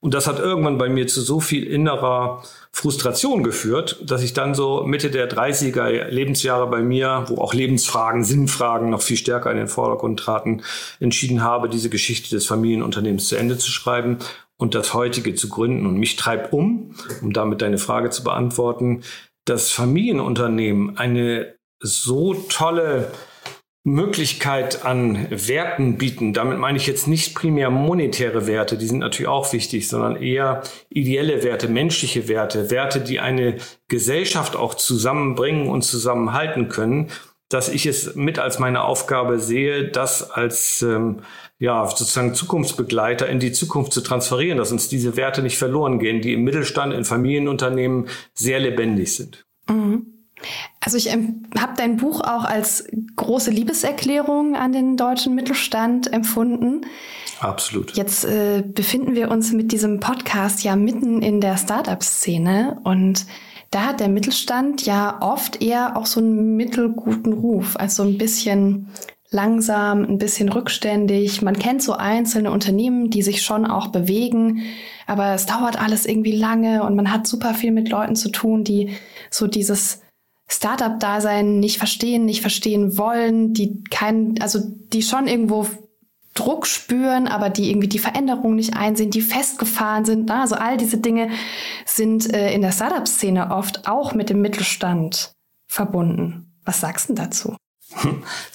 Und 0.00 0.14
das 0.14 0.26
hat 0.26 0.38
irgendwann 0.38 0.78
bei 0.78 0.88
mir 0.88 1.06
zu 1.06 1.20
so 1.20 1.40
viel 1.40 1.64
innerer 1.64 2.42
Frustration 2.70 3.42
geführt, 3.42 4.02
dass 4.04 4.22
ich 4.22 4.34
dann 4.34 4.54
so 4.54 4.84
Mitte 4.84 5.10
der 5.10 5.30
30er 5.30 6.08
Lebensjahre 6.08 6.68
bei 6.68 6.82
mir, 6.82 7.24
wo 7.28 7.38
auch 7.38 7.54
Lebensfragen, 7.54 8.22
Sinnfragen 8.22 8.90
noch 8.90 9.00
viel 9.00 9.16
stärker 9.16 9.50
in 9.50 9.56
den 9.56 9.68
Vordergrund 9.68 10.20
traten, 10.20 10.62
entschieden 11.00 11.42
habe, 11.42 11.68
diese 11.68 11.88
Geschichte 11.88 12.30
des 12.30 12.46
Familienunternehmens 12.46 13.28
zu 13.28 13.36
Ende 13.36 13.56
zu 13.56 13.70
schreiben 13.70 14.18
und 14.58 14.74
das 14.74 14.94
heutige 14.94 15.34
zu 15.34 15.48
gründen. 15.48 15.86
Und 15.86 15.96
mich 15.96 16.16
treibt 16.16 16.52
um, 16.52 16.94
um 17.22 17.32
damit 17.32 17.62
deine 17.62 17.78
Frage 17.78 18.10
zu 18.10 18.22
beantworten, 18.22 19.02
das 19.46 19.70
Familienunternehmen 19.70 20.98
eine 20.98 21.54
so 21.80 22.34
tolle 22.34 23.10
Möglichkeit 23.86 24.84
an 24.84 25.28
Werten 25.30 25.96
bieten. 25.96 26.32
Damit 26.32 26.58
meine 26.58 26.76
ich 26.76 26.88
jetzt 26.88 27.06
nicht 27.06 27.36
primär 27.36 27.70
monetäre 27.70 28.48
Werte, 28.48 28.76
die 28.76 28.86
sind 28.86 28.98
natürlich 28.98 29.28
auch 29.28 29.52
wichtig, 29.52 29.88
sondern 29.88 30.20
eher 30.20 30.64
ideelle 30.88 31.44
Werte, 31.44 31.68
menschliche 31.68 32.26
Werte, 32.26 32.72
Werte, 32.72 33.00
die 33.00 33.20
eine 33.20 33.58
Gesellschaft 33.86 34.56
auch 34.56 34.74
zusammenbringen 34.74 35.68
und 35.68 35.82
zusammenhalten 35.82 36.68
können, 36.68 37.12
dass 37.48 37.68
ich 37.68 37.86
es 37.86 38.16
mit 38.16 38.40
als 38.40 38.58
meine 38.58 38.82
Aufgabe 38.82 39.38
sehe, 39.38 39.88
das 39.88 40.32
als 40.32 40.82
ähm, 40.82 41.20
ja 41.60 41.86
sozusagen 41.86 42.34
Zukunftsbegleiter 42.34 43.28
in 43.28 43.38
die 43.38 43.52
Zukunft 43.52 43.92
zu 43.92 44.00
transferieren, 44.00 44.58
dass 44.58 44.72
uns 44.72 44.88
diese 44.88 45.16
Werte 45.16 45.42
nicht 45.42 45.58
verloren 45.58 46.00
gehen, 46.00 46.20
die 46.20 46.32
im 46.32 46.42
Mittelstand, 46.42 46.92
in 46.92 47.04
Familienunternehmen 47.04 48.08
sehr 48.34 48.58
lebendig 48.58 49.14
sind. 49.14 49.46
Mhm. 49.68 50.15
Also 50.80 50.96
ich 50.96 51.10
habe 51.10 51.72
dein 51.76 51.96
Buch 51.96 52.20
auch 52.20 52.44
als 52.44 52.86
große 53.16 53.50
Liebeserklärung 53.50 54.54
an 54.54 54.72
den 54.72 54.96
deutschen 54.96 55.34
Mittelstand 55.34 56.12
empfunden. 56.12 56.82
Absolut. 57.40 57.96
Jetzt 57.96 58.24
äh, 58.24 58.62
befinden 58.62 59.14
wir 59.14 59.30
uns 59.30 59.52
mit 59.52 59.72
diesem 59.72 60.00
Podcast 60.00 60.62
ja 60.62 60.76
mitten 60.76 61.22
in 61.22 61.40
der 61.40 61.56
Startup-Szene 61.56 62.78
und 62.84 63.26
da 63.70 63.86
hat 63.86 64.00
der 64.00 64.08
Mittelstand 64.08 64.86
ja 64.86 65.18
oft 65.20 65.62
eher 65.62 65.96
auch 65.96 66.06
so 66.06 66.20
einen 66.20 66.56
mittelguten 66.56 67.32
Ruf, 67.32 67.76
also 67.76 68.04
so 68.04 68.08
ein 68.08 68.16
bisschen 68.16 68.88
langsam, 69.30 70.04
ein 70.04 70.18
bisschen 70.18 70.48
rückständig. 70.48 71.42
Man 71.42 71.58
kennt 71.58 71.82
so 71.82 71.92
einzelne 71.94 72.52
Unternehmen, 72.52 73.10
die 73.10 73.22
sich 73.22 73.42
schon 73.42 73.66
auch 73.66 73.88
bewegen, 73.88 74.62
aber 75.06 75.34
es 75.34 75.46
dauert 75.46 75.80
alles 75.80 76.06
irgendwie 76.06 76.36
lange 76.36 76.84
und 76.84 76.94
man 76.94 77.12
hat 77.12 77.26
super 77.26 77.54
viel 77.54 77.72
mit 77.72 77.88
Leuten 77.90 78.14
zu 78.14 78.30
tun, 78.30 78.62
die 78.62 78.96
so 79.30 79.46
dieses 79.46 80.00
Startup-Dasein 80.48 81.58
nicht 81.58 81.78
verstehen, 81.78 82.24
nicht 82.24 82.40
verstehen 82.40 82.96
wollen, 82.98 83.52
die 83.52 83.82
kein, 83.84 84.40
also 84.40 84.60
die 84.62 85.02
schon 85.02 85.26
irgendwo 85.26 85.66
Druck 86.34 86.66
spüren, 86.66 87.26
aber 87.26 87.50
die 87.50 87.70
irgendwie 87.70 87.88
die 87.88 87.98
Veränderung 87.98 88.54
nicht 88.54 88.76
einsehen, 88.76 89.10
die 89.10 89.22
festgefahren 89.22 90.04
sind. 90.04 90.30
Also 90.30 90.54
all 90.54 90.76
diese 90.76 90.98
Dinge 90.98 91.30
sind 91.84 92.32
äh, 92.32 92.52
in 92.52 92.62
der 92.62 92.72
Startup-Szene 92.72 93.50
oft 93.50 93.88
auch 93.88 94.14
mit 94.14 94.30
dem 94.30 94.40
Mittelstand 94.42 95.32
verbunden. 95.66 96.52
Was 96.64 96.80
sagst 96.80 97.08
du 97.08 97.14
dazu? 97.14 97.56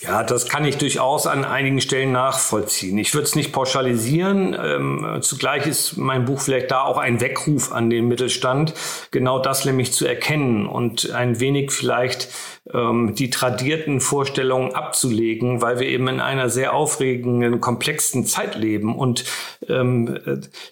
Ja, 0.01 0.24
das 0.24 0.48
kann 0.48 0.65
ich 0.65 0.77
durchaus 0.77 1.27
an 1.27 1.45
einigen 1.45 1.81
Stellen 1.81 2.12
nachvollziehen. 2.12 2.98
Ich 2.98 3.13
würde 3.13 3.25
es 3.25 3.36
nicht 3.36 3.51
pauschalisieren. 3.51 4.55
Ähm, 4.60 5.19
zugleich 5.21 5.67
ist 5.67 5.98
mein 5.98 6.25
Buch 6.25 6.41
vielleicht 6.41 6.71
da 6.71 6.83
auch 6.83 6.98
ein 6.98 7.21
Weckruf 7.21 7.71
an 7.71 7.89
den 7.89 8.07
Mittelstand, 8.07 8.74
genau 9.12 9.39
das 9.39 9.65
nämlich 9.65 9.93
zu 9.93 10.05
erkennen 10.05 10.65
und 10.67 11.12
ein 11.12 11.39
wenig 11.39 11.71
vielleicht 11.71 12.29
ähm, 12.72 13.15
die 13.15 13.30
tradierten 13.30 14.00
Vorstellungen 14.01 14.75
abzulegen, 14.75 15.62
weil 15.62 15.80
wir 15.80 15.88
eben 15.88 16.08
in 16.08 16.20
einer 16.20 16.50
sehr 16.50 16.74
aufregenden, 16.74 17.60
komplexen 17.60 18.25
Zeit 18.25 18.56
leben 18.56 18.96
und 18.96 19.25
ähm, 19.68 20.20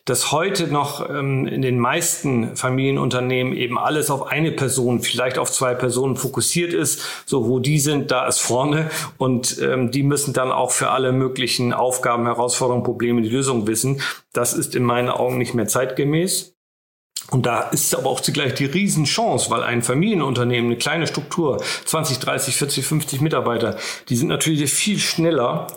dass 0.06 0.32
heute 0.32 0.68
noch 0.68 1.10
ähm, 1.10 1.48
in 1.48 1.62
den 1.62 1.80
meisten 1.80 2.56
Familienunternehmen 2.56 3.54
eben 3.54 3.80
alles 3.80 4.12
auf 4.12 4.28
eine 4.28 4.52
Person, 4.52 5.02
vielleicht 5.02 5.40
auf 5.40 5.52
zwei 5.52 5.74
Personen 5.74 6.16
fokussiert 6.16 6.74
ist. 6.74 7.24
So, 7.26 7.48
wo 7.48 7.60
die 7.60 7.80
sind, 7.80 8.12
da 8.12 8.28
ist 8.28 8.40
vorne 8.40 8.90
und 9.18 9.60
ähm, 9.60 9.90
die 9.90 10.04
müssen 10.04 10.34
dann 10.34 10.52
auch 10.52 10.72
für 10.72 10.90
alle 10.90 11.12
möglichen 11.12 11.74
Aufgaben, 11.74 12.26
Herausforderungen, 12.26 12.84
Probleme 12.84 13.22
die 13.22 13.30
Lösung 13.30 13.66
wissen. 13.66 14.02
Das 14.32 14.54
ist 14.54 14.76
in 14.76 14.84
meinen 14.84 15.10
Augen 15.10 15.40
nicht 15.40 15.56
mehr 15.56 15.68
zeitgemäß. 15.68 16.59
Und 17.32 17.46
da 17.46 17.62
ist 17.62 17.96
aber 17.96 18.10
auch 18.10 18.22
zugleich 18.22 18.56
die 18.56 18.66
Riesenchance, 18.66 19.50
weil 19.50 19.64
ein 19.64 19.82
Familienunternehmen, 19.84 20.72
eine 20.72 20.78
kleine 20.78 21.08
Struktur, 21.08 21.62
20, 21.86 22.20
30, 22.20 22.56
40, 22.56 22.86
50 22.86 23.22
Mitarbeiter, 23.22 23.78
die 24.10 24.16
sind 24.16 24.28
natürlich 24.28 24.72
viel 24.72 25.00
schneller 25.00 25.68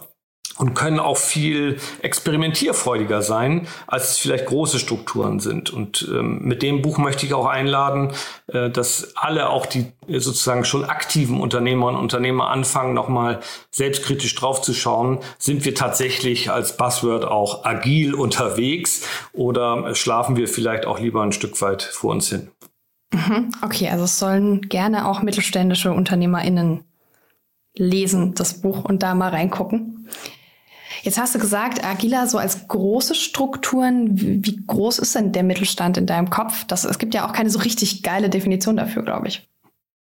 und 0.58 0.74
können 0.74 1.00
auch 1.00 1.16
viel 1.16 1.78
experimentierfreudiger 2.02 3.22
sein, 3.22 3.66
als 3.86 4.10
es 4.10 4.18
vielleicht 4.18 4.46
große 4.46 4.78
Strukturen 4.78 5.40
sind. 5.40 5.70
Und 5.70 6.08
ähm, 6.10 6.40
mit 6.42 6.62
dem 6.62 6.82
Buch 6.82 6.98
möchte 6.98 7.26
ich 7.26 7.34
auch 7.34 7.46
einladen, 7.46 8.12
äh, 8.48 8.70
dass 8.70 9.16
alle, 9.16 9.48
auch 9.48 9.66
die 9.66 9.92
äh, 10.06 10.18
sozusagen 10.18 10.64
schon 10.64 10.84
aktiven 10.84 11.40
Unternehmer 11.40 11.86
und 11.86 11.96
Unternehmer 11.96 12.50
anfangen, 12.50 12.94
nochmal 12.94 13.40
selbstkritisch 13.70 14.34
draufzuschauen, 14.34 15.18
sind 15.38 15.64
wir 15.64 15.74
tatsächlich 15.74 16.50
als 16.50 16.76
Buzzword 16.76 17.24
auch 17.24 17.64
agil 17.64 18.14
unterwegs 18.14 19.06
oder 19.32 19.94
schlafen 19.94 20.36
wir 20.36 20.48
vielleicht 20.48 20.86
auch 20.86 20.98
lieber 20.98 21.22
ein 21.22 21.32
Stück 21.32 21.60
weit 21.62 21.82
vor 21.82 22.12
uns 22.12 22.28
hin? 22.28 22.50
Mhm. 23.12 23.52
Okay, 23.62 23.88
also 23.88 24.04
es 24.04 24.18
sollen 24.18 24.62
gerne 24.62 25.06
auch 25.06 25.22
mittelständische 25.22 25.92
UnternehmerInnen 25.92 26.84
lesen, 27.74 28.34
das 28.34 28.60
Buch, 28.60 28.84
und 28.84 29.02
da 29.02 29.14
mal 29.14 29.30
reingucken. 29.30 30.08
Jetzt 31.02 31.18
hast 31.18 31.34
du 31.34 31.38
gesagt, 31.38 31.84
Agila 31.84 32.26
so 32.26 32.38
als 32.38 32.68
große 32.68 33.14
Strukturen. 33.14 34.10
Wie 34.12 34.60
groß 34.66 35.00
ist 35.00 35.14
denn 35.14 35.32
der 35.32 35.42
Mittelstand 35.42 35.98
in 35.98 36.06
deinem 36.06 36.30
Kopf? 36.30 36.64
Das, 36.64 36.84
es 36.84 36.98
gibt 36.98 37.14
ja 37.14 37.28
auch 37.28 37.32
keine 37.32 37.50
so 37.50 37.58
richtig 37.58 38.02
geile 38.02 38.30
Definition 38.30 38.76
dafür, 38.76 39.02
glaube 39.02 39.28
ich. 39.28 39.48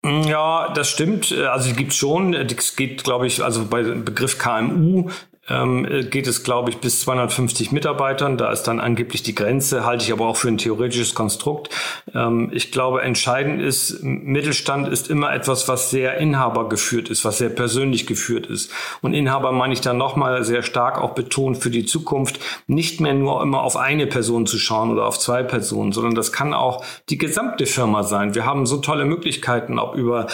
Ja, 0.04 0.72
das 0.72 0.88
stimmt. 0.88 1.32
Also 1.32 1.70
die 1.70 1.76
gibt 1.76 1.92
schon. 1.92 2.34
Es 2.34 2.76
geht, 2.76 3.04
glaube 3.04 3.26
ich, 3.26 3.42
also 3.42 3.66
bei 3.66 3.82
Begriff 3.82 4.38
KMU 4.38 5.10
ähm, 5.50 5.86
geht 6.10 6.26
es, 6.26 6.44
glaube 6.44 6.70
ich, 6.70 6.78
bis 6.78 7.00
250 7.00 7.72
Mitarbeitern. 7.72 8.38
Da 8.38 8.50
ist 8.52 8.62
dann 8.64 8.80
angeblich 8.80 9.22
die 9.22 9.34
Grenze, 9.34 9.84
halte 9.84 10.04
ich 10.04 10.12
aber 10.12 10.26
auch 10.26 10.36
für 10.36 10.48
ein 10.48 10.58
theoretisches 10.58 11.14
Konstrukt. 11.14 11.70
Ähm, 12.14 12.50
ich 12.52 12.72
glaube, 12.72 13.02
entscheidend 13.02 13.60
ist, 13.60 14.02
Mittelstand 14.02 14.88
ist 14.88 15.10
immer 15.10 15.32
etwas, 15.34 15.68
was 15.68 15.90
sehr 15.90 16.18
Inhaber 16.18 16.68
geführt 16.68 17.08
ist, 17.08 17.24
was 17.24 17.38
sehr 17.38 17.50
persönlich 17.50 18.06
geführt 18.06 18.46
ist. 18.46 18.70
Und 19.02 19.12
Inhaber 19.12 19.52
meine 19.52 19.72
ich 19.72 19.80
dann 19.80 19.98
nochmal 19.98 20.44
sehr 20.44 20.62
stark 20.62 21.00
auch 21.00 21.10
betont 21.10 21.58
für 21.58 21.70
die 21.70 21.84
Zukunft, 21.84 22.40
nicht 22.66 23.00
mehr 23.00 23.14
nur 23.14 23.42
immer 23.42 23.62
auf 23.62 23.76
eine 23.76 24.06
Person 24.06 24.46
zu 24.46 24.58
schauen 24.58 24.90
oder 24.90 25.06
auf 25.06 25.18
zwei 25.18 25.42
Personen, 25.42 25.92
sondern 25.92 26.14
das 26.14 26.32
kann 26.32 26.54
auch 26.54 26.84
die 27.08 27.18
gesamte 27.18 27.66
Firma 27.66 28.02
sein. 28.04 28.34
Wir 28.34 28.46
haben 28.46 28.66
so 28.66 28.76
tolle 28.78 29.04
Möglichkeiten, 29.04 29.78
ob 29.78 29.96
über 29.96 30.26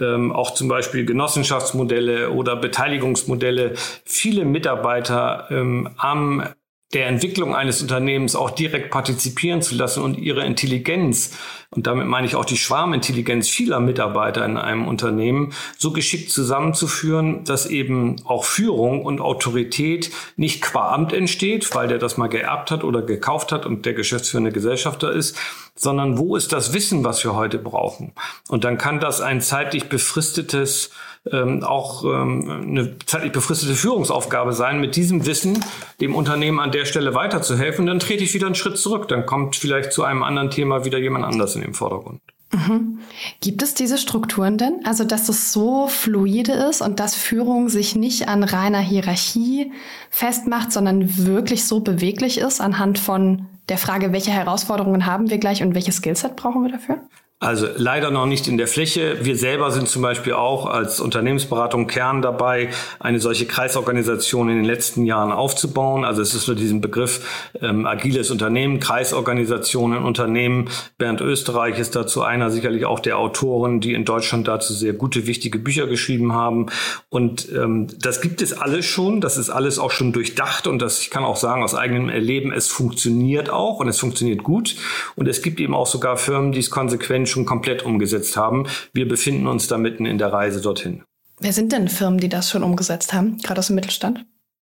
ähm, 0.00 0.32
auch 0.32 0.52
zum 0.54 0.68
Beispiel 0.68 1.04
Genossenschaftsmodelle 1.04 2.30
oder 2.30 2.56
Beteiligungsmodelle, 2.56 3.74
viele 4.04 4.44
Mitarbeiter 4.62 5.48
ähm, 5.50 5.90
am 5.96 6.44
der 6.92 7.06
Entwicklung 7.06 7.54
eines 7.54 7.80
Unternehmens 7.80 8.36
auch 8.36 8.50
direkt 8.50 8.90
partizipieren 8.90 9.62
zu 9.62 9.74
lassen 9.74 10.02
und 10.02 10.18
ihre 10.18 10.44
Intelligenz, 10.44 11.34
und 11.70 11.86
damit 11.86 12.06
meine 12.06 12.26
ich 12.26 12.36
auch 12.36 12.44
die 12.44 12.58
Schwarmintelligenz 12.58 13.48
vieler 13.48 13.80
Mitarbeiter 13.80 14.44
in 14.44 14.58
einem 14.58 14.86
Unternehmen, 14.86 15.54
so 15.78 15.92
geschickt 15.92 16.30
zusammenzuführen, 16.30 17.44
dass 17.44 17.64
eben 17.64 18.16
auch 18.26 18.44
Führung 18.44 19.06
und 19.06 19.22
Autorität 19.22 20.10
nicht 20.36 20.60
qua 20.60 20.92
Amt 20.92 21.14
entsteht, 21.14 21.74
weil 21.74 21.88
der 21.88 21.96
das 21.96 22.18
mal 22.18 22.28
geerbt 22.28 22.70
hat 22.70 22.84
oder 22.84 23.00
gekauft 23.00 23.52
hat 23.52 23.64
und 23.64 23.86
der 23.86 23.94
geschäftsführende 23.94 24.52
Gesellschafter 24.52 25.10
ist, 25.12 25.38
sondern 25.74 26.18
wo 26.18 26.36
ist 26.36 26.52
das 26.52 26.74
Wissen, 26.74 27.04
was 27.04 27.24
wir 27.24 27.34
heute 27.34 27.58
brauchen? 27.58 28.12
Und 28.50 28.64
dann 28.64 28.76
kann 28.76 29.00
das 29.00 29.22
ein 29.22 29.40
zeitlich 29.40 29.88
befristetes 29.88 30.90
ähm, 31.30 31.62
auch 31.62 32.04
ähm, 32.04 32.66
eine 32.68 32.98
zeitlich 33.06 33.32
befristete 33.32 33.74
Führungsaufgabe 33.74 34.52
sein, 34.52 34.80
mit 34.80 34.96
diesem 34.96 35.26
Wissen 35.26 35.64
dem 36.00 36.14
Unternehmen 36.14 36.58
an 36.58 36.72
der 36.72 36.84
Stelle 36.84 37.14
weiterzuhelfen. 37.14 37.86
Dann 37.86 38.00
trete 38.00 38.24
ich 38.24 38.34
wieder 38.34 38.46
einen 38.46 38.54
Schritt 38.56 38.78
zurück. 38.78 39.08
Dann 39.08 39.26
kommt 39.26 39.56
vielleicht 39.56 39.92
zu 39.92 40.02
einem 40.02 40.22
anderen 40.22 40.50
Thema 40.50 40.84
wieder 40.84 40.98
jemand 40.98 41.24
anders 41.24 41.54
in 41.54 41.62
den 41.62 41.74
Vordergrund. 41.74 42.20
Mhm. 42.52 42.98
Gibt 43.40 43.62
es 43.62 43.74
diese 43.74 43.96
Strukturen 43.96 44.58
denn? 44.58 44.80
Also, 44.84 45.04
dass 45.04 45.28
es 45.28 45.52
so 45.52 45.86
fluide 45.88 46.52
ist 46.52 46.82
und 46.82 47.00
dass 47.00 47.14
Führung 47.14 47.68
sich 47.68 47.96
nicht 47.96 48.28
an 48.28 48.44
reiner 48.44 48.80
Hierarchie 48.80 49.72
festmacht, 50.10 50.70
sondern 50.72 51.16
wirklich 51.24 51.64
so 51.64 51.80
beweglich 51.80 52.38
ist 52.38 52.60
anhand 52.60 52.98
von 52.98 53.46
der 53.68 53.78
Frage, 53.78 54.12
welche 54.12 54.32
Herausforderungen 54.32 55.06
haben 55.06 55.30
wir 55.30 55.38
gleich 55.38 55.62
und 55.62 55.74
welches 55.74 55.96
Skillset 55.96 56.36
brauchen 56.36 56.62
wir 56.62 56.72
dafür? 56.72 57.00
Also 57.42 57.66
leider 57.76 58.12
noch 58.12 58.26
nicht 58.26 58.46
in 58.46 58.56
der 58.56 58.68
Fläche. 58.68 59.16
Wir 59.22 59.36
selber 59.36 59.72
sind 59.72 59.88
zum 59.88 60.00
Beispiel 60.00 60.32
auch 60.32 60.66
als 60.66 61.00
Unternehmensberatung 61.00 61.88
Kern 61.88 62.22
dabei, 62.22 62.68
eine 63.00 63.18
solche 63.18 63.46
Kreisorganisation 63.46 64.48
in 64.48 64.58
den 64.58 64.64
letzten 64.64 65.04
Jahren 65.06 65.32
aufzubauen. 65.32 66.04
Also 66.04 66.22
es 66.22 66.34
ist 66.34 66.46
nur 66.46 66.54
diesen 66.54 66.80
Begriff 66.80 67.50
ähm, 67.60 67.84
agiles 67.84 68.30
Unternehmen, 68.30 68.78
Kreisorganisationen, 68.78 70.04
Unternehmen. 70.04 70.68
Bernd 70.98 71.20
Österreich 71.20 71.80
ist 71.80 71.96
dazu 71.96 72.22
einer, 72.22 72.48
sicherlich 72.48 72.84
auch 72.84 73.00
der 73.00 73.18
Autoren, 73.18 73.80
die 73.80 73.94
in 73.94 74.04
Deutschland 74.04 74.46
dazu 74.46 74.72
sehr 74.72 74.92
gute, 74.92 75.26
wichtige 75.26 75.58
Bücher 75.58 75.88
geschrieben 75.88 76.34
haben. 76.34 76.66
Und 77.08 77.50
ähm, 77.52 77.88
das 78.00 78.20
gibt 78.20 78.40
es 78.40 78.52
alles 78.52 78.86
schon. 78.86 79.20
Das 79.20 79.36
ist 79.36 79.50
alles 79.50 79.80
auch 79.80 79.90
schon 79.90 80.12
durchdacht 80.12 80.68
und 80.68 80.80
das, 80.80 81.00
ich 81.00 81.10
kann 81.10 81.24
auch 81.24 81.36
sagen, 81.36 81.64
aus 81.64 81.74
eigenem 81.74 82.08
Erleben, 82.08 82.52
es 82.52 82.68
funktioniert 82.68 83.50
auch 83.50 83.80
und 83.80 83.88
es 83.88 83.98
funktioniert 83.98 84.44
gut. 84.44 84.76
Und 85.16 85.26
es 85.26 85.42
gibt 85.42 85.58
eben 85.58 85.74
auch 85.74 85.88
sogar 85.88 86.16
Firmen, 86.16 86.52
die 86.52 86.60
es 86.60 86.70
konsequent 86.70 87.31
schon 87.32 87.44
komplett 87.44 87.84
umgesetzt 87.84 88.36
haben. 88.36 88.66
Wir 88.92 89.08
befinden 89.08 89.46
uns 89.48 89.66
da 89.66 89.78
mitten 89.78 90.06
in 90.06 90.18
der 90.18 90.32
Reise 90.32 90.60
dorthin. 90.60 91.02
Wer 91.40 91.52
sind 91.52 91.72
denn 91.72 91.88
Firmen, 91.88 92.20
die 92.20 92.28
das 92.28 92.50
schon 92.50 92.62
umgesetzt 92.62 93.12
haben, 93.12 93.38
gerade 93.38 93.58
aus 93.58 93.66
dem 93.66 93.74
Mittelstand? 93.74 94.24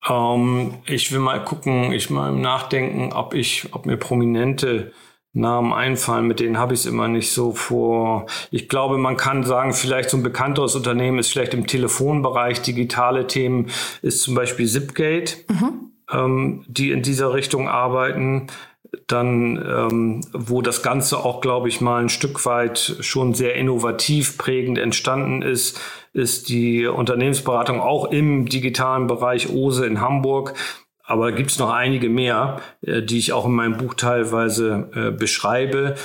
Ähm, 0.09 0.75
ich 0.87 1.13
will 1.13 1.21
mal 1.21 1.45
gucken, 1.45 1.93
ich 1.93 2.09
mal 2.09 2.33
nachdenken, 2.33 3.13
ob 3.13 3.35
ich, 3.35 3.69
ob 3.73 3.85
mir 3.87 3.97
prominente 3.97 4.93
Namen 5.35 5.73
einfallen, 5.73 6.27
mit 6.27 6.41
denen 6.41 6.59
habe 6.59 6.75
ich 6.75 6.81
es 6.81 6.87
immer 6.87 7.09
nicht 7.09 7.33
so 7.33 7.53
vor. 7.53 8.27
Ich 8.51 8.69
glaube, 8.69 8.99
man 8.99 9.17
kann 9.17 9.45
sagen, 9.45 9.73
vielleicht 9.73 10.11
so 10.11 10.19
ein 10.19 10.23
bekannteres 10.23 10.75
Unternehmen 10.75 11.19
ist 11.19 11.31
vielleicht 11.31 11.55
im 11.55 11.67
Telefonbereich, 11.67 12.61
digitale 12.61 13.27
Themen 13.27 13.71
ist 14.03 14.23
zum 14.23 14.35
Beispiel 14.35 14.67
Zipgate, 14.67 15.45
mhm. 15.49 15.93
ähm, 16.13 16.65
die 16.69 16.91
in 16.91 17.03
dieser 17.03 17.33
Richtung 17.33 17.69
arbeiten 17.69 18.49
dann, 19.07 19.57
ähm, 19.57 20.21
wo 20.33 20.61
das 20.61 20.83
Ganze 20.83 21.19
auch, 21.19 21.41
glaube 21.41 21.69
ich, 21.69 21.81
mal 21.81 22.03
ein 22.03 22.09
Stück 22.09 22.45
weit 22.45 22.97
schon 23.01 23.35
sehr 23.35 23.55
innovativ 23.55 24.37
prägend 24.37 24.79
entstanden 24.79 25.43
ist, 25.43 25.81
ist 26.13 26.51
die 26.51 26.87
Unternehmensberatung 26.87 27.81
auch 27.81 28.11
im 28.11 28.47
digitalen 28.47 29.07
Bereich 29.07 29.51
OSE 29.51 29.87
in 29.87 30.01
Hamburg. 30.01 30.55
Aber 31.05 31.33
gibt 31.33 31.51
es 31.51 31.59
noch 31.59 31.71
einige 31.71 32.09
mehr, 32.09 32.61
äh, 32.81 33.03
die 33.03 33.19
ich 33.19 33.33
auch 33.33 33.47
in 33.47 33.53
meinem 33.53 33.77
Buch 33.77 33.95
teilweise 33.95 34.89
äh, 34.95 35.11
beschreibe, 35.11 35.97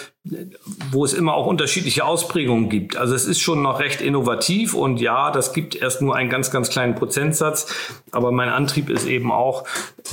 wo 0.91 1.05
es 1.05 1.13
immer 1.13 1.35
auch 1.35 1.45
unterschiedliche 1.45 2.03
Ausprägungen 2.03 2.69
gibt. 2.69 2.97
Also 2.97 3.15
es 3.15 3.25
ist 3.25 3.39
schon 3.39 3.61
noch 3.61 3.79
recht 3.79 4.01
innovativ 4.01 4.73
und 4.73 4.99
ja, 4.99 5.31
das 5.31 5.53
gibt 5.53 5.75
erst 5.75 6.01
nur 6.01 6.15
einen 6.15 6.29
ganz, 6.29 6.51
ganz 6.51 6.69
kleinen 6.69 6.95
Prozentsatz. 6.95 7.73
Aber 8.11 8.31
mein 8.31 8.49
Antrieb 8.49 8.89
ist 8.89 9.07
eben 9.07 9.31
auch, 9.31 9.65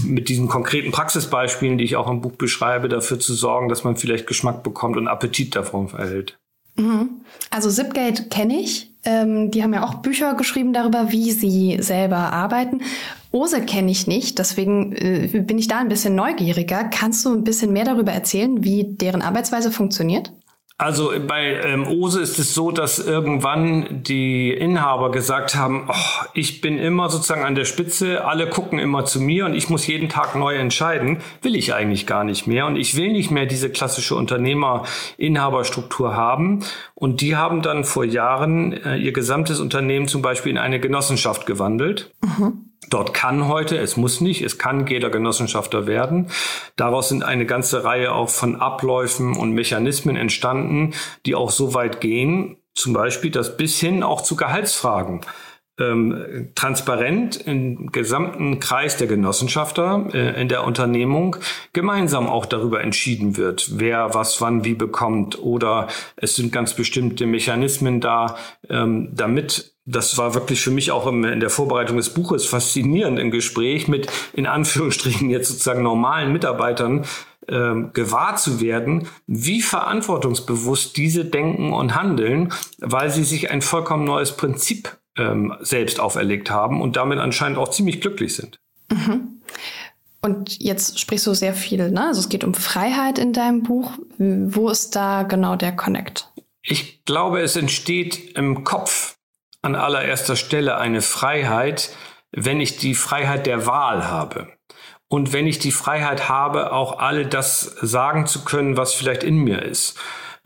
mit 0.02 0.28
diesen 0.28 0.48
konkreten 0.48 0.92
Praxisbeispielen, 0.92 1.78
die 1.78 1.84
ich 1.84 1.96
auch 1.96 2.10
im 2.10 2.20
Buch 2.20 2.32
beschreibe, 2.32 2.88
dafür 2.88 3.18
zu 3.18 3.34
sorgen, 3.34 3.68
dass 3.68 3.84
man 3.84 3.96
vielleicht 3.96 4.26
Geschmack 4.26 4.62
bekommt 4.62 4.96
und 4.96 5.08
Appetit 5.08 5.56
davon 5.56 5.88
erhält. 5.96 6.36
Mhm. 6.76 7.20
Also 7.50 7.70
Zipgate 7.70 8.28
kenne 8.28 8.60
ich. 8.60 8.93
Ähm, 9.04 9.50
die 9.50 9.62
haben 9.62 9.74
ja 9.74 9.84
auch 9.84 9.96
Bücher 9.96 10.34
geschrieben 10.34 10.72
darüber, 10.72 11.12
wie 11.12 11.32
sie 11.32 11.78
selber 11.80 12.32
arbeiten. 12.32 12.80
Ose 13.32 13.60
kenne 13.60 13.90
ich 13.90 14.06
nicht, 14.06 14.38
deswegen 14.38 14.92
äh, 14.92 15.26
bin 15.40 15.58
ich 15.58 15.68
da 15.68 15.78
ein 15.78 15.88
bisschen 15.88 16.14
neugieriger. 16.14 16.84
Kannst 16.84 17.24
du 17.24 17.34
ein 17.34 17.44
bisschen 17.44 17.72
mehr 17.72 17.84
darüber 17.84 18.12
erzählen, 18.12 18.62
wie 18.62 18.84
deren 18.84 19.22
Arbeitsweise 19.22 19.70
funktioniert? 19.70 20.32
Also 20.84 21.12
bei 21.26 21.62
ähm, 21.64 21.86
Ose 21.86 22.20
ist 22.20 22.38
es 22.38 22.52
so, 22.52 22.70
dass 22.70 22.98
irgendwann 22.98 24.02
die 24.02 24.52
Inhaber 24.52 25.10
gesagt 25.10 25.54
haben, 25.54 25.88
oh, 25.88 26.26
ich 26.34 26.60
bin 26.60 26.76
immer 26.76 27.08
sozusagen 27.08 27.42
an 27.42 27.54
der 27.54 27.64
Spitze, 27.64 28.26
alle 28.26 28.50
gucken 28.50 28.78
immer 28.78 29.06
zu 29.06 29.18
mir 29.18 29.46
und 29.46 29.54
ich 29.54 29.70
muss 29.70 29.86
jeden 29.86 30.10
Tag 30.10 30.34
neu 30.34 30.56
entscheiden. 30.56 31.20
Will 31.40 31.56
ich 31.56 31.72
eigentlich 31.72 32.06
gar 32.06 32.22
nicht 32.22 32.46
mehr 32.46 32.66
und 32.66 32.76
ich 32.76 32.96
will 32.96 33.12
nicht 33.12 33.30
mehr 33.30 33.46
diese 33.46 33.70
klassische 33.70 34.14
Unternehmer-Inhaberstruktur 34.14 36.14
haben. 36.14 36.62
Und 36.94 37.22
die 37.22 37.34
haben 37.34 37.62
dann 37.62 37.84
vor 37.84 38.04
Jahren 38.04 38.74
äh, 38.74 38.98
ihr 38.98 39.14
gesamtes 39.14 39.60
Unternehmen 39.60 40.06
zum 40.06 40.20
Beispiel 40.20 40.52
in 40.52 40.58
eine 40.58 40.80
Genossenschaft 40.80 41.46
gewandelt. 41.46 42.10
Mhm. 42.20 42.73
Dort 42.90 43.14
kann 43.14 43.48
heute, 43.48 43.76
es 43.78 43.96
muss 43.96 44.20
nicht, 44.20 44.42
es 44.42 44.58
kann 44.58 44.86
jeder 44.86 45.10
Genossenschafter 45.10 45.86
werden. 45.86 46.30
Daraus 46.76 47.08
sind 47.08 47.22
eine 47.22 47.46
ganze 47.46 47.84
Reihe 47.84 48.12
auch 48.12 48.28
von 48.28 48.56
Abläufen 48.56 49.36
und 49.36 49.52
Mechanismen 49.52 50.16
entstanden, 50.16 50.94
die 51.26 51.34
auch 51.34 51.50
so 51.50 51.74
weit 51.74 52.00
gehen, 52.00 52.56
zum 52.74 52.92
Beispiel 52.92 53.30
das 53.30 53.56
bis 53.56 53.78
hin 53.78 54.02
auch 54.02 54.20
zu 54.20 54.36
Gehaltsfragen 54.36 55.20
ähm, 55.78 56.50
transparent 56.54 57.36
im 57.46 57.90
gesamten 57.90 58.60
Kreis 58.60 58.96
der 58.96 59.06
Genossenschafter 59.06 60.08
äh, 60.12 60.40
in 60.40 60.48
der 60.48 60.64
Unternehmung 60.64 61.36
gemeinsam 61.72 62.28
auch 62.28 62.46
darüber 62.46 62.82
entschieden 62.82 63.36
wird, 63.36 63.78
wer 63.78 64.14
was 64.14 64.40
wann 64.40 64.64
wie 64.64 64.74
bekommt. 64.74 65.38
Oder 65.38 65.88
es 66.16 66.36
sind 66.36 66.52
ganz 66.52 66.74
bestimmte 66.74 67.26
Mechanismen 67.26 68.00
da, 68.00 68.36
ähm, 68.68 69.10
damit 69.12 69.74
das 69.86 70.16
war 70.16 70.34
wirklich 70.34 70.62
für 70.62 70.70
mich 70.70 70.92
auch 70.92 71.06
in 71.06 71.40
der 71.40 71.50
Vorbereitung 71.50 71.98
des 71.98 72.14
Buches 72.14 72.46
faszinierend 72.46 73.18
im 73.18 73.30
Gespräch 73.30 73.86
mit 73.86 74.10
in 74.32 74.46
Anführungsstrichen 74.46 75.28
jetzt 75.28 75.48
sozusagen 75.48 75.82
normalen 75.82 76.32
Mitarbeitern 76.32 77.04
ähm, 77.48 77.90
gewahr 77.92 78.36
zu 78.36 78.62
werden, 78.62 79.08
wie 79.26 79.60
verantwortungsbewusst 79.60 80.96
diese 80.96 81.26
denken 81.26 81.74
und 81.74 81.94
handeln, 81.94 82.50
weil 82.78 83.10
sie 83.10 83.24
sich 83.24 83.50
ein 83.50 83.60
vollkommen 83.60 84.04
neues 84.04 84.32
Prinzip 84.32 84.96
ähm, 85.16 85.54
selbst 85.60 86.00
auferlegt 86.00 86.50
haben 86.50 86.80
und 86.80 86.96
damit 86.96 87.18
anscheinend 87.18 87.58
auch 87.58 87.68
ziemlich 87.68 88.00
glücklich 88.00 88.34
sind. 88.36 88.58
Mhm. 88.90 89.40
Und 90.20 90.58
jetzt 90.58 90.98
sprichst 90.98 91.26
du 91.26 91.34
sehr 91.34 91.52
viel, 91.52 91.90
ne? 91.90 92.06
Also 92.06 92.20
es 92.20 92.30
geht 92.30 92.44
um 92.44 92.54
Freiheit 92.54 93.18
in 93.18 93.34
deinem 93.34 93.62
Buch. 93.62 93.92
Wo 94.16 94.70
ist 94.70 94.96
da 94.96 95.22
genau 95.22 95.54
der 95.54 95.76
Connect? 95.76 96.30
Ich 96.62 97.04
glaube, 97.04 97.42
es 97.42 97.56
entsteht 97.56 98.36
im 98.36 98.64
Kopf 98.64 99.16
an 99.60 99.74
allererster 99.74 100.36
Stelle 100.36 100.78
eine 100.78 101.02
Freiheit, 101.02 101.90
wenn 102.32 102.60
ich 102.60 102.78
die 102.78 102.94
Freiheit 102.94 103.46
der 103.46 103.66
Wahl 103.66 104.08
habe. 104.08 104.48
Und 105.08 105.34
wenn 105.34 105.46
ich 105.46 105.58
die 105.58 105.72
Freiheit 105.72 106.28
habe, 106.30 106.72
auch 106.72 106.98
alle 106.98 107.26
das 107.26 107.60
sagen 107.82 108.26
zu 108.26 108.44
können, 108.44 108.78
was 108.78 108.94
vielleicht 108.94 109.22
in 109.22 109.36
mir 109.36 109.62
ist. 109.62 109.98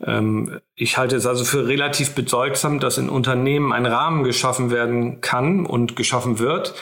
Ähm, 0.05 0.59
ich 0.75 0.97
halte 0.97 1.15
es 1.15 1.25
also 1.25 1.43
für 1.43 1.67
relativ 1.67 2.15
bedeutsam, 2.15 2.79
dass 2.79 2.97
in 2.97 3.09
Unternehmen 3.09 3.73
ein 3.73 3.85
Rahmen 3.85 4.23
geschaffen 4.23 4.71
werden 4.71 5.21
kann 5.21 5.65
und 5.65 5.95
geschaffen 5.95 6.39
wird, 6.39 6.73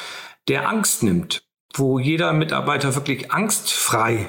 der 0.48 0.70
Angst 0.70 1.04
nimmt, 1.04 1.44
wo 1.74 2.00
jeder 2.00 2.34
Mitarbeiter 2.34 2.96
wirklich 2.96 3.32
angstfrei 3.32 4.28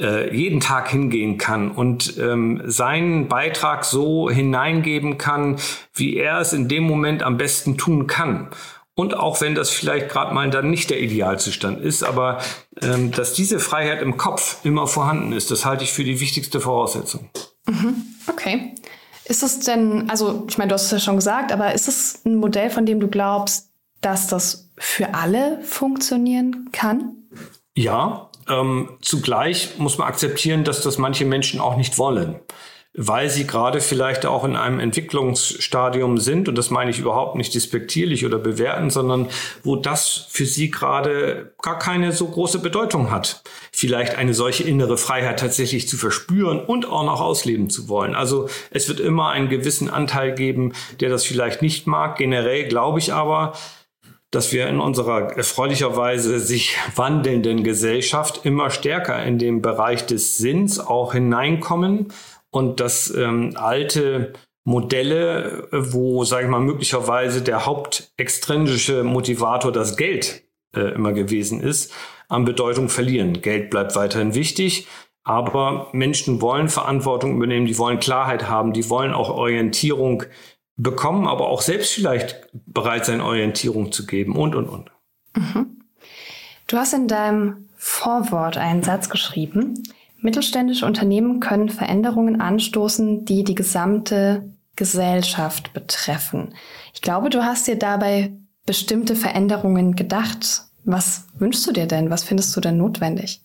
äh, 0.00 0.34
jeden 0.34 0.60
Tag 0.60 0.90
hingehen 0.90 1.38
kann 1.38 1.70
und 1.70 2.18
ähm, 2.18 2.62
seinen 2.64 3.28
Beitrag 3.28 3.84
so 3.84 4.28
hineingeben 4.28 5.18
kann, 5.18 5.56
wie 5.94 6.16
er 6.16 6.40
es 6.40 6.52
in 6.52 6.68
dem 6.68 6.84
Moment 6.84 7.22
am 7.22 7.36
besten 7.36 7.78
tun 7.78 8.06
kann. 8.06 8.48
Und 8.96 9.16
auch 9.16 9.40
wenn 9.40 9.54
das 9.56 9.70
vielleicht 9.70 10.08
gerade 10.08 10.34
mal 10.34 10.50
dann 10.50 10.70
nicht 10.70 10.90
der 10.90 11.00
Idealzustand 11.00 11.80
ist, 11.80 12.04
aber 12.04 12.38
ähm, 12.80 13.10
dass 13.10 13.34
diese 13.34 13.58
Freiheit 13.58 14.02
im 14.02 14.16
Kopf 14.16 14.64
immer 14.64 14.86
vorhanden 14.86 15.32
ist, 15.32 15.50
das 15.50 15.64
halte 15.64 15.84
ich 15.84 15.92
für 15.92 16.04
die 16.04 16.20
wichtigste 16.20 16.60
Voraussetzung. 16.60 17.28
Mhm. 17.66 18.14
Okay. 18.26 18.74
Ist 19.26 19.42
es 19.42 19.60
denn, 19.60 20.10
also 20.10 20.46
ich 20.48 20.58
meine, 20.58 20.68
du 20.68 20.74
hast 20.74 20.84
es 20.84 20.90
ja 20.90 20.98
schon 20.98 21.16
gesagt, 21.16 21.50
aber 21.50 21.72
ist 21.72 21.88
es 21.88 22.20
ein 22.24 22.36
Modell, 22.36 22.70
von 22.70 22.84
dem 22.84 23.00
du 23.00 23.08
glaubst, 23.08 23.70
dass 24.00 24.26
das 24.26 24.70
für 24.76 25.14
alle 25.14 25.62
funktionieren 25.62 26.68
kann? 26.72 27.16
Ja, 27.74 28.30
ähm, 28.48 28.90
zugleich 29.00 29.78
muss 29.78 29.96
man 29.98 30.08
akzeptieren, 30.08 30.64
dass 30.64 30.82
das 30.82 30.98
manche 30.98 31.24
Menschen 31.24 31.60
auch 31.60 31.76
nicht 31.76 31.96
wollen, 31.98 32.38
weil 32.96 33.28
sie 33.28 33.44
gerade 33.46 33.80
vielleicht 33.80 34.24
auch 34.24 34.44
in 34.44 34.54
einem 34.54 34.78
Entwicklungsstadium 34.78 36.18
sind, 36.18 36.48
und 36.48 36.56
das 36.56 36.70
meine 36.70 36.92
ich 36.92 37.00
überhaupt 37.00 37.34
nicht 37.34 37.52
despektierlich 37.54 38.24
oder 38.24 38.38
bewerten, 38.38 38.88
sondern 38.88 39.28
wo 39.64 39.74
das 39.74 40.26
für 40.30 40.46
sie 40.46 40.70
gerade 40.70 41.52
gar 41.60 41.78
keine 41.78 42.12
so 42.12 42.28
große 42.28 42.60
Bedeutung 42.60 43.10
hat. 43.10 43.42
Vielleicht 43.72 44.14
eine 44.14 44.32
solche 44.32 44.62
innere 44.62 44.96
Freiheit 44.96 45.40
tatsächlich 45.40 45.88
zu 45.88 45.96
verspüren 45.96 46.60
und 46.60 46.86
auch 46.86 47.04
noch 47.04 47.20
ausleben 47.20 47.68
zu 47.68 47.88
wollen. 47.88 48.14
Also 48.14 48.48
es 48.70 48.88
wird 48.88 49.00
immer 49.00 49.30
einen 49.30 49.48
gewissen 49.48 49.90
Anteil 49.90 50.32
geben, 50.32 50.72
der 51.00 51.10
das 51.10 51.24
vielleicht 51.24 51.62
nicht 51.62 51.88
mag. 51.88 52.16
Generell 52.16 52.68
glaube 52.68 53.00
ich 53.00 53.12
aber, 53.12 53.54
dass 54.34 54.52
wir 54.52 54.66
in 54.66 54.80
unserer 54.80 55.36
erfreulicherweise 55.36 56.40
sich 56.40 56.76
wandelnden 56.96 57.62
Gesellschaft 57.62 58.40
immer 58.44 58.70
stärker 58.70 59.22
in 59.24 59.38
den 59.38 59.62
Bereich 59.62 60.06
des 60.06 60.36
Sinns 60.36 60.80
auch 60.80 61.12
hineinkommen 61.12 62.08
und 62.54 62.78
dass 62.78 63.12
ähm, 63.12 63.54
alte 63.56 64.32
Modelle, 64.62 65.66
wo, 65.72 66.24
sage 66.24 66.44
ich 66.44 66.50
mal, 66.50 66.60
möglicherweise 66.60 67.42
der 67.42 67.66
hauptextrinsische 67.66 69.02
Motivator 69.02 69.72
das 69.72 69.96
Geld 69.96 70.44
äh, 70.74 70.94
immer 70.94 71.12
gewesen 71.12 71.60
ist, 71.60 71.92
an 72.28 72.44
Bedeutung 72.44 72.88
verlieren. 72.88 73.42
Geld 73.42 73.70
bleibt 73.70 73.96
weiterhin 73.96 74.36
wichtig, 74.36 74.86
aber 75.24 75.88
Menschen 75.92 76.40
wollen 76.40 76.68
Verantwortung 76.68 77.34
übernehmen, 77.34 77.66
die 77.66 77.76
wollen 77.76 77.98
Klarheit 77.98 78.48
haben, 78.48 78.72
die 78.72 78.88
wollen 78.88 79.12
auch 79.12 79.30
Orientierung 79.30 80.22
bekommen, 80.76 81.26
aber 81.26 81.48
auch 81.48 81.60
selbst 81.60 81.92
vielleicht 81.92 82.46
bereit 82.52 83.04
sein, 83.04 83.20
Orientierung 83.20 83.90
zu 83.90 84.06
geben 84.06 84.36
und, 84.36 84.54
und, 84.54 84.68
und. 84.68 84.90
Mhm. 85.36 85.80
Du 86.68 86.76
hast 86.76 86.94
in 86.94 87.08
deinem 87.08 87.68
Vorwort 87.76 88.56
einen 88.56 88.84
Satz 88.84 89.10
geschrieben. 89.10 89.82
Mittelständische 90.24 90.86
Unternehmen 90.86 91.38
können 91.38 91.68
Veränderungen 91.68 92.40
anstoßen, 92.40 93.26
die 93.26 93.44
die 93.44 93.54
gesamte 93.54 94.54
Gesellschaft 94.74 95.74
betreffen. 95.74 96.54
Ich 96.94 97.02
glaube, 97.02 97.28
du 97.28 97.44
hast 97.44 97.66
dir 97.66 97.76
dabei 97.76 98.32
bestimmte 98.64 99.16
Veränderungen 99.16 99.96
gedacht. 99.96 100.62
Was 100.84 101.26
wünschst 101.38 101.66
du 101.66 101.72
dir 101.72 101.86
denn? 101.86 102.08
Was 102.08 102.24
findest 102.24 102.56
du 102.56 102.62
denn 102.62 102.78
notwendig? 102.78 103.42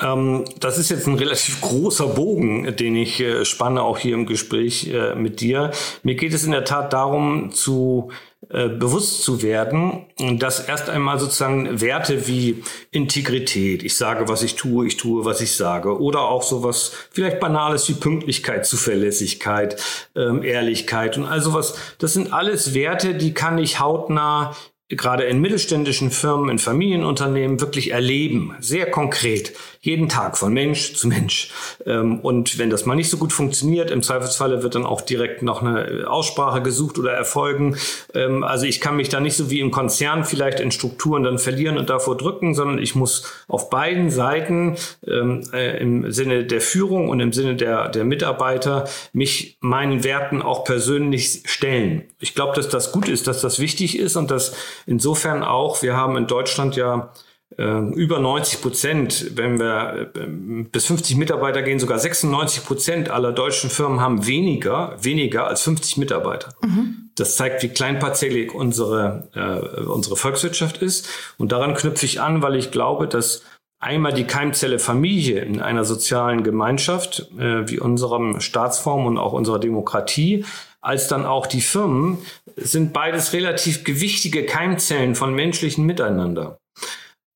Ähm, 0.00 0.46
das 0.60 0.78
ist 0.78 0.90
jetzt 0.90 1.06
ein 1.06 1.14
relativ 1.14 1.60
großer 1.60 2.06
Bogen, 2.06 2.74
den 2.74 2.96
ich 2.96 3.20
äh, 3.20 3.44
spanne, 3.44 3.82
auch 3.82 3.98
hier 3.98 4.14
im 4.14 4.24
Gespräch 4.24 4.88
äh, 4.88 5.14
mit 5.14 5.42
dir. 5.42 5.72
Mir 6.02 6.14
geht 6.14 6.32
es 6.32 6.44
in 6.44 6.52
der 6.52 6.64
Tat 6.64 6.94
darum, 6.94 7.52
zu 7.52 8.10
äh, 8.50 8.68
bewusst 8.68 9.22
zu 9.22 9.42
werden, 9.42 10.06
dass 10.38 10.68
erst 10.68 10.90
einmal 10.90 11.18
sozusagen 11.18 11.80
Werte 11.80 12.26
wie 12.26 12.62
Integrität, 12.90 13.82
ich 13.82 13.96
sage, 13.96 14.28
was 14.28 14.42
ich 14.42 14.56
tue, 14.56 14.86
ich 14.86 14.96
tue, 14.96 15.24
was 15.24 15.40
ich 15.40 15.56
sage, 15.56 16.00
oder 16.00 16.22
auch 16.22 16.42
sowas 16.42 16.92
vielleicht 17.10 17.40
Banales 17.40 17.88
wie 17.88 17.94
Pünktlichkeit, 17.94 18.66
Zuverlässigkeit, 18.66 19.80
ähm, 20.14 20.42
Ehrlichkeit 20.42 21.16
und 21.16 21.24
all 21.24 21.40
sowas, 21.40 21.74
das 21.98 22.12
sind 22.12 22.32
alles 22.32 22.74
Werte, 22.74 23.14
die 23.14 23.34
kann 23.34 23.58
ich 23.58 23.80
hautnah 23.80 24.54
gerade 24.88 25.24
in 25.24 25.40
mittelständischen 25.40 26.10
Firmen, 26.10 26.50
in 26.50 26.58
Familienunternehmen 26.58 27.60
wirklich 27.60 27.90
erleben, 27.92 28.54
sehr 28.60 28.90
konkret, 28.90 29.54
jeden 29.84 30.08
Tag 30.08 30.38
von 30.38 30.50
Mensch 30.50 30.94
zu 30.94 31.08
Mensch. 31.08 31.50
Ähm, 31.84 32.20
und 32.20 32.58
wenn 32.58 32.70
das 32.70 32.86
mal 32.86 32.94
nicht 32.94 33.10
so 33.10 33.18
gut 33.18 33.34
funktioniert, 33.34 33.90
im 33.90 34.02
Zweifelsfalle 34.02 34.62
wird 34.62 34.74
dann 34.74 34.86
auch 34.86 35.02
direkt 35.02 35.42
noch 35.42 35.60
eine 35.60 36.06
Aussprache 36.08 36.62
gesucht 36.62 36.98
oder 36.98 37.12
erfolgen. 37.12 37.76
Ähm, 38.14 38.44
also 38.44 38.64
ich 38.64 38.80
kann 38.80 38.96
mich 38.96 39.10
da 39.10 39.20
nicht 39.20 39.36
so 39.36 39.50
wie 39.50 39.60
im 39.60 39.70
Konzern 39.70 40.24
vielleicht 40.24 40.58
in 40.58 40.70
Strukturen 40.70 41.22
dann 41.22 41.38
verlieren 41.38 41.76
und 41.76 41.90
davor 41.90 42.16
drücken, 42.16 42.54
sondern 42.54 42.78
ich 42.78 42.94
muss 42.94 43.30
auf 43.46 43.68
beiden 43.68 44.10
Seiten 44.10 44.76
ähm, 45.06 45.42
äh, 45.52 45.78
im 45.78 46.10
Sinne 46.10 46.44
der 46.44 46.62
Führung 46.62 47.10
und 47.10 47.20
im 47.20 47.34
Sinne 47.34 47.54
der, 47.54 47.90
der 47.90 48.06
Mitarbeiter 48.06 48.88
mich 49.12 49.58
meinen 49.60 50.02
Werten 50.02 50.40
auch 50.40 50.64
persönlich 50.64 51.42
stellen. 51.44 52.04
Ich 52.20 52.34
glaube, 52.34 52.54
dass 52.56 52.70
das 52.70 52.90
gut 52.90 53.06
ist, 53.06 53.26
dass 53.26 53.42
das 53.42 53.58
wichtig 53.58 53.98
ist 53.98 54.16
und 54.16 54.30
dass 54.30 54.56
insofern 54.86 55.42
auch, 55.42 55.82
wir 55.82 55.94
haben 55.94 56.16
in 56.16 56.26
Deutschland 56.26 56.74
ja 56.74 57.12
äh, 57.12 57.33
über 57.62 58.18
90 58.18 58.62
Prozent, 58.62 59.36
wenn 59.36 59.58
wir 59.58 60.10
äh, 60.14 60.26
bis 60.26 60.86
50 60.86 61.16
Mitarbeiter 61.16 61.62
gehen, 61.62 61.78
sogar 61.78 61.98
96 61.98 62.64
Prozent 62.64 63.10
aller 63.10 63.32
deutschen 63.32 63.70
Firmen 63.70 64.00
haben 64.00 64.26
weniger, 64.26 64.96
weniger 65.00 65.46
als 65.46 65.62
50 65.62 65.96
Mitarbeiter. 65.98 66.54
Mhm. 66.62 67.10
Das 67.16 67.36
zeigt, 67.36 67.62
wie 67.62 67.68
kleinparzelig 67.68 68.52
unsere, 68.54 69.28
äh, 69.34 69.82
unsere 69.82 70.16
Volkswirtschaft 70.16 70.78
ist. 70.78 71.08
Und 71.38 71.52
daran 71.52 71.74
knüpfe 71.74 72.06
ich 72.06 72.20
an, 72.20 72.42
weil 72.42 72.56
ich 72.56 72.70
glaube, 72.72 73.06
dass 73.06 73.42
einmal 73.78 74.14
die 74.14 74.24
Keimzelle 74.24 74.78
Familie 74.78 75.42
in 75.42 75.60
einer 75.60 75.84
sozialen 75.84 76.42
Gemeinschaft 76.42 77.30
äh, 77.38 77.68
wie 77.68 77.78
unserem 77.78 78.40
Staatsform 78.40 79.06
und 79.06 79.18
auch 79.18 79.32
unserer 79.32 79.58
Demokratie, 79.60 80.44
als 80.80 81.06
dann 81.08 81.24
auch 81.24 81.46
die 81.46 81.60
Firmen, 81.60 82.18
sind 82.56 82.92
beides 82.92 83.32
relativ 83.32 83.84
gewichtige 83.84 84.44
Keimzellen 84.44 85.14
von 85.14 85.34
menschlichen 85.34 85.84
Miteinander. 85.86 86.58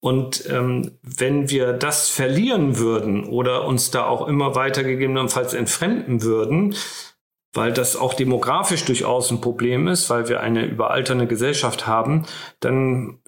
Und 0.01 0.49
ähm, 0.49 0.99
wenn 1.03 1.51
wir 1.51 1.73
das 1.73 2.09
verlieren 2.09 2.79
würden 2.79 3.25
oder 3.25 3.65
uns 3.65 3.91
da 3.91 4.07
auch 4.07 4.29
immer 4.29 4.55
weiter 4.55 4.85
gegebenenfalls 4.85 5.55
entfremden 5.55 6.23
würden, 6.23 6.77
weil 7.53 7.73
das 7.73 7.97
auch 7.97 8.15
demografisch 8.15 8.85
durchaus 8.85 9.31
ein 9.31 9.41
Problem 9.41 9.89
ist, 9.89 10.09
weil 10.11 10.29
wir 10.29 10.41
eine 10.41 10.67
überalternde 10.67 11.27
Gesellschaft 11.27 11.87
haben, 11.87 12.27
dann 12.61 13.19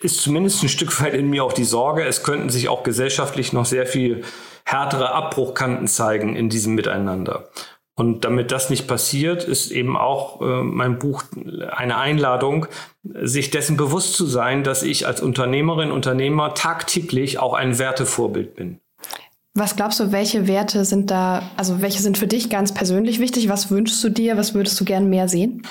ist 0.00 0.20
zumindest 0.22 0.62
ein 0.62 0.68
Stück 0.68 1.00
weit 1.02 1.14
in 1.14 1.30
mir 1.30 1.42
auch 1.42 1.52
die 1.52 1.64
Sorge, 1.64 2.04
es 2.04 2.22
könnten 2.22 2.50
sich 2.50 2.68
auch 2.68 2.84
gesellschaftlich 2.84 3.52
noch 3.52 3.64
sehr 3.64 3.86
viel 3.86 4.22
härtere 4.64 5.12
Abbruchkanten 5.12 5.88
zeigen 5.88 6.36
in 6.36 6.48
diesem 6.48 6.74
Miteinander. 6.74 7.48
Und 7.96 8.24
damit 8.24 8.50
das 8.50 8.70
nicht 8.70 8.86
passiert, 8.86 9.44
ist 9.44 9.70
eben 9.70 9.96
auch 9.96 10.40
äh, 10.40 10.62
mein 10.62 10.98
Buch 10.98 11.24
eine 11.70 11.98
Einladung, 11.98 12.66
sich 13.02 13.50
dessen 13.50 13.76
bewusst 13.76 14.14
zu 14.14 14.26
sein, 14.26 14.64
dass 14.64 14.82
ich 14.82 15.06
als 15.06 15.20
Unternehmerin, 15.20 15.90
Unternehmer 15.90 16.54
tagtäglich 16.54 17.38
auch 17.38 17.52
ein 17.52 17.78
Wertevorbild 17.78 18.54
bin. 18.54 18.80
Was 19.54 19.74
glaubst 19.74 19.98
du, 19.98 20.12
welche 20.12 20.46
Werte 20.46 20.84
sind 20.84 21.10
da, 21.10 21.42
also 21.56 21.82
welche 21.82 22.00
sind 22.00 22.16
für 22.16 22.28
dich 22.28 22.50
ganz 22.50 22.72
persönlich 22.72 23.18
wichtig? 23.18 23.48
Was 23.48 23.70
wünschst 23.70 24.02
du 24.02 24.08
dir? 24.08 24.36
Was 24.36 24.54
würdest 24.54 24.80
du 24.80 24.84
gern 24.84 25.10
mehr 25.10 25.28
sehen? 25.28 25.62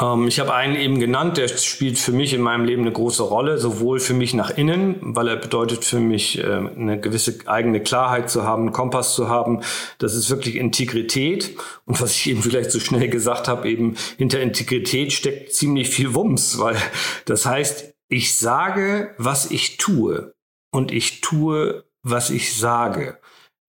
Ähm, 0.00 0.28
ich 0.28 0.40
habe 0.40 0.54
einen 0.54 0.76
eben 0.76 0.98
genannt, 0.98 1.36
der 1.36 1.48
spielt 1.48 1.98
für 1.98 2.12
mich 2.12 2.34
in 2.34 2.40
meinem 2.40 2.64
Leben 2.64 2.82
eine 2.82 2.92
große 2.92 3.22
Rolle, 3.22 3.58
sowohl 3.58 4.00
für 4.00 4.14
mich 4.14 4.34
nach 4.34 4.50
innen, 4.50 4.96
weil 5.00 5.28
er 5.28 5.36
bedeutet 5.36 5.84
für 5.84 6.00
mich, 6.00 6.38
äh, 6.38 6.44
eine 6.44 7.00
gewisse 7.00 7.38
eigene 7.46 7.82
Klarheit 7.82 8.30
zu 8.30 8.44
haben, 8.44 8.62
einen 8.62 8.72
Kompass 8.72 9.14
zu 9.14 9.28
haben. 9.28 9.62
Das 9.98 10.14
ist 10.14 10.30
wirklich 10.30 10.56
Integrität. 10.56 11.56
Und 11.84 12.00
was 12.00 12.12
ich 12.12 12.28
eben 12.28 12.42
vielleicht 12.42 12.70
so 12.70 12.80
schnell 12.80 13.08
gesagt 13.08 13.48
habe, 13.48 13.68
eben 13.68 13.96
hinter 14.18 14.40
Integrität 14.40 15.12
steckt 15.12 15.54
ziemlich 15.54 15.88
viel 15.88 16.14
Wumms, 16.14 16.58
weil 16.58 16.76
das 17.24 17.46
heißt, 17.46 17.94
ich 18.08 18.36
sage, 18.36 19.14
was 19.18 19.50
ich 19.50 19.78
tue 19.78 20.34
und 20.70 20.92
ich 20.92 21.20
tue, 21.20 21.84
was 22.02 22.30
ich 22.30 22.56
sage 22.56 23.18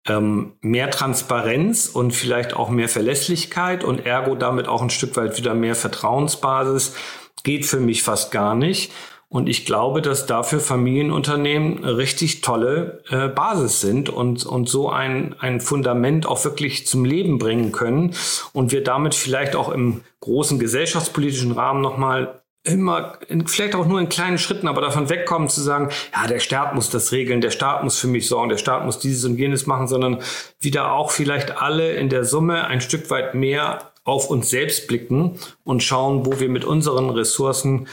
ähm, 0.06 0.52
mehr 0.60 0.90
Transparenz 0.90 1.86
und 1.86 2.12
vielleicht 2.12 2.54
auch 2.54 2.68
mehr 2.68 2.88
Verlässlichkeit 2.88 3.84
und 3.84 4.04
ergo 4.04 4.34
damit 4.34 4.68
auch 4.68 4.82
ein 4.82 4.90
Stück 4.90 5.16
weit 5.16 5.38
wieder 5.38 5.54
mehr 5.54 5.74
Vertrauensbasis 5.74 6.94
geht 7.42 7.66
für 7.66 7.80
mich 7.80 8.02
fast 8.02 8.32
gar 8.32 8.54
nicht. 8.54 8.90
Und 9.28 9.48
ich 9.48 9.66
glaube, 9.66 10.00
dass 10.00 10.26
dafür 10.26 10.60
Familienunternehmen 10.60 11.84
richtig 11.84 12.40
tolle 12.40 13.02
äh, 13.08 13.28
Basis 13.28 13.80
sind 13.80 14.08
und, 14.08 14.46
und 14.46 14.68
so 14.68 14.90
ein, 14.90 15.34
ein 15.40 15.60
Fundament 15.60 16.24
auch 16.26 16.44
wirklich 16.44 16.86
zum 16.86 17.04
Leben 17.04 17.38
bringen 17.38 17.72
können. 17.72 18.14
Und 18.52 18.70
wir 18.70 18.84
damit 18.84 19.14
vielleicht 19.14 19.56
auch 19.56 19.70
im 19.70 20.02
großen 20.20 20.60
gesellschaftspolitischen 20.60 21.50
Rahmen 21.50 21.80
nochmal 21.80 22.43
immer, 22.64 23.18
in, 23.28 23.46
vielleicht 23.46 23.74
auch 23.74 23.86
nur 23.86 24.00
in 24.00 24.08
kleinen 24.08 24.38
Schritten, 24.38 24.68
aber 24.68 24.80
davon 24.80 25.10
wegkommen 25.10 25.48
zu 25.48 25.60
sagen, 25.60 25.90
ja, 26.14 26.26
der 26.26 26.40
Staat 26.40 26.74
muss 26.74 26.90
das 26.90 27.12
regeln, 27.12 27.40
der 27.40 27.50
Staat 27.50 27.84
muss 27.84 27.98
für 27.98 28.08
mich 28.08 28.26
sorgen, 28.26 28.48
der 28.48 28.56
Staat 28.56 28.84
muss 28.84 28.98
dieses 28.98 29.24
und 29.24 29.36
jenes 29.36 29.66
machen, 29.66 29.86
sondern 29.86 30.18
wieder 30.60 30.92
auch 30.92 31.10
vielleicht 31.10 31.60
alle 31.60 31.92
in 31.92 32.08
der 32.08 32.24
Summe 32.24 32.66
ein 32.66 32.80
Stück 32.80 33.10
weit 33.10 33.34
mehr 33.34 33.92
auf 34.04 34.28
uns 34.30 34.50
selbst 34.50 34.88
blicken 34.88 35.38
und 35.62 35.82
schauen, 35.82 36.26
wo 36.26 36.40
wir 36.40 36.48
mit 36.48 36.64
unseren 36.64 37.10
Ressourcen 37.10 37.86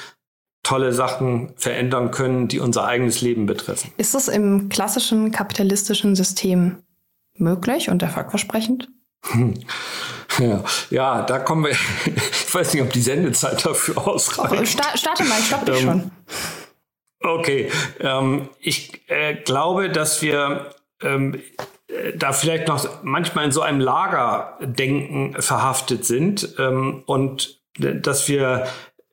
tolle 0.63 0.93
Sachen 0.93 1.53
verändern 1.55 2.11
können, 2.11 2.47
die 2.47 2.59
unser 2.59 2.85
eigenes 2.85 3.21
Leben 3.21 3.45
betreffen. 3.45 3.91
Ist 3.97 4.13
das 4.13 4.27
im 4.27 4.69
klassischen 4.69 5.31
kapitalistischen 5.31 6.15
System 6.15 6.77
möglich 7.35 7.89
und 7.89 8.01
erfolgversprechend? 8.01 8.89
Ja, 10.41 10.63
ja, 10.89 11.21
da 11.23 11.39
kommen 11.39 11.65
wir. 11.65 11.75
Ich 12.51 12.55
weiß 12.55 12.73
nicht, 12.73 12.83
ob 12.83 12.91
die 12.91 13.01
Sendezeit 13.01 13.65
dafür 13.65 13.97
ausreicht. 13.97 14.73
Sta 14.73 14.97
starte 14.97 15.23
mal, 15.23 15.39
ich 15.39 15.45
stoppe 15.45 15.71
dich 15.71 15.83
ähm, 15.83 15.87
schon. 15.87 16.11
Okay, 17.23 17.71
ähm, 18.01 18.49
ich 18.59 19.09
äh, 19.09 19.35
glaube, 19.35 19.89
dass 19.89 20.21
wir 20.21 20.71
ähm, 21.01 21.41
da 22.15 22.33
vielleicht 22.33 22.67
noch 22.67 23.03
manchmal 23.03 23.45
in 23.45 23.51
so 23.51 23.61
einem 23.61 23.79
Lagerdenken 23.79 25.41
verhaftet 25.41 26.03
sind 26.03 26.55
ähm, 26.59 27.03
und 27.05 27.61
dass 27.77 28.27
wir 28.27 28.67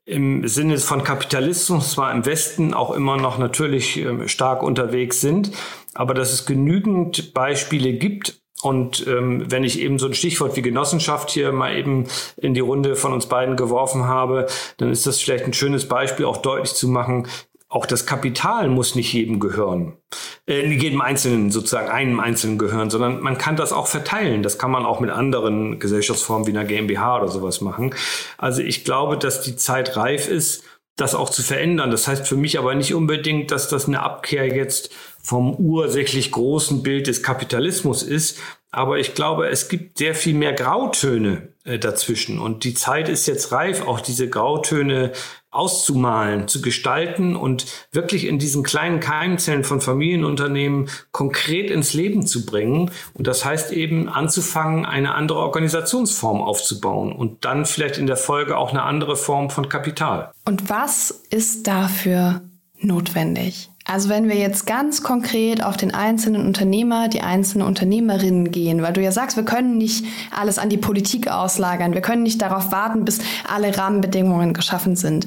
im 0.05 0.49
Sinne 0.49 0.79
von 0.79 1.05
Kapitalismus 1.05 1.93
zwar 1.93 2.13
im 2.13 2.25
Westen 2.25 2.73
auch 2.73 2.93
immer 2.93 3.19
noch 3.19 3.39
natürlich 3.39 3.99
ähm, 3.99 4.27
stark 4.27 4.63
unterwegs 4.63 5.21
sind, 5.21 5.53
aber 5.95 6.15
dass 6.15 6.33
es 6.33 6.47
genügend 6.47 7.35
Beispiele 7.35 7.93
gibt, 7.93 8.41
und 8.63 9.07
ähm, 9.07 9.45
wenn 9.49 9.63
ich 9.63 9.81
eben 9.81 9.99
so 9.99 10.07
ein 10.07 10.15
Stichwort 10.15 10.57
wie 10.57 10.63
Genossenschaft 10.63 11.31
hier 11.31 11.53
mal 11.53 11.77
eben 11.77 12.07
in 12.37 12.55
die 12.55 12.61
Runde 12.61 12.97
von 12.97 13.13
uns 13.13 13.27
beiden 13.27 13.57
geworfen 13.57 14.07
habe, 14.07 14.47
dann 14.79 14.91
ist 14.91 15.07
das 15.07 15.21
vielleicht 15.21 15.45
ein 15.45 15.53
schönes 15.53 15.87
Beispiel, 15.87 16.27
auch 16.27 16.39
deutlich 16.39 16.75
zu 16.75 16.89
machen, 16.89 17.29
auch 17.71 17.85
das 17.85 18.07
Kapital 18.07 18.69
muss 18.69 18.95
nicht 18.95 19.13
jedem 19.13 19.41
gehören, 19.41 19.99
äh, 20.47 20.67
jedem 20.67 21.03
Einzelnen 21.03 21.51
sozusagen, 21.51 21.91
einem 21.91 22.19
Einzelnen 22.19 22.57
gehören, 22.57 22.89
sondern 22.89 23.21
man 23.21 23.37
kann 23.37 23.57
das 23.57 23.73
auch 23.73 23.87
verteilen. 23.87 24.43
Das 24.43 24.59
kann 24.59 24.71
man 24.71 24.87
auch 24.87 25.01
mit 25.01 25.11
anderen 25.11 25.79
Gesellschaftsformen 25.79 26.47
wie 26.47 26.53
einer 26.53 26.65
GmbH 26.65 27.19
oder 27.19 27.29
sowas 27.29 27.61
machen. 27.61 27.95
Also 28.39 28.63
ich 28.63 28.85
glaube, 28.85 29.19
dass 29.19 29.43
die 29.43 29.57
Zeit 29.57 29.97
reif 29.97 30.29
ist, 30.29 30.65
das 30.97 31.15
auch 31.15 31.31
zu 31.31 31.43
verändern. 31.43 31.91
Das 31.91 32.09
heißt 32.09 32.27
für 32.27 32.37
mich 32.37 32.59
aber 32.59 32.75
nicht 32.75 32.95
unbedingt, 32.95 33.51
dass 33.51 33.69
das 33.69 33.87
eine 33.87 34.03
Abkehr 34.03 34.47
jetzt 34.47 34.91
vom 35.23 35.55
ursächlich 35.55 36.31
großen 36.31 36.83
Bild 36.83 37.07
des 37.07 37.23
Kapitalismus 37.23 38.03
ist. 38.03 38.39
Aber 38.71 38.99
ich 38.99 39.15
glaube, 39.15 39.49
es 39.49 39.69
gibt 39.69 39.99
sehr 39.99 40.15
viel 40.15 40.35
mehr 40.35 40.53
Grautöne 40.53 41.49
äh, 41.65 41.79
dazwischen. 41.79 42.39
Und 42.39 42.65
die 42.65 42.75
Zeit 42.75 43.09
ist 43.09 43.27
jetzt 43.27 43.51
reif, 43.53 43.87
auch 43.87 44.01
diese 44.01 44.29
Grautöne 44.29 45.13
auszumalen, 45.51 46.47
zu 46.47 46.61
gestalten 46.61 47.35
und 47.35 47.67
wirklich 47.91 48.27
in 48.27 48.39
diesen 48.39 48.63
kleinen 48.63 49.01
Keimzellen 49.01 49.65
von 49.65 49.81
Familienunternehmen 49.81 50.91
konkret 51.11 51.71
ins 51.71 51.95
Leben 51.95 52.27
zu 52.27 52.45
bringen. 52.45 52.91
Und 53.15 53.27
das 53.27 53.45
heißt 53.45 53.73
eben 53.73 54.09
anzufangen, 54.09 54.85
eine 54.85 55.15
andere 55.15 55.39
Organisationsform 55.39 56.43
aufzubauen 56.43 57.13
und 57.13 57.47
dann 57.47 57.65
vielleicht 57.65 57.97
in 57.97 58.07
der 58.07 58.19
Folge 58.19 58.59
auch 58.59 58.71
eine 58.71 58.83
andere 58.83 59.17
Form 59.17 59.49
von 59.49 59.71
Kapital. 59.71 60.31
Und 60.45 60.69
was 60.69 61.11
ist 61.31 61.67
dafür 61.67 62.43
notwendig? 62.81 63.71
Also 63.89 64.11
wenn 64.11 64.29
wir 64.29 64.37
jetzt 64.37 64.67
ganz 64.67 65.03
konkret 65.03 65.65
auf 65.65 65.79
den 65.79 65.95
einzelnen 65.95 66.47
Unternehmer, 66.47 67.09
die 67.09 67.23
einzelnen 67.23 67.67
Unternehmerinnen 67.67 68.51
gehen, 68.51 68.83
weil 68.83 68.93
du 68.93 69.01
ja 69.01 69.13
sagst, 69.13 69.39
wir 69.39 69.47
können 69.47 69.79
nicht 69.79 70.05
alles 70.31 70.59
an 70.59 70.69
die 70.69 70.77
Politik 70.77 71.29
auslagern, 71.29 71.95
wir 71.95 72.03
können 72.03 72.23
nicht 72.23 72.43
darauf 72.43 72.71
warten, 72.71 73.07
bis 73.07 73.21
alle 73.49 73.77
Rahmenbedingungen 73.77 74.53
geschaffen 74.53 74.95
sind. 74.95 75.27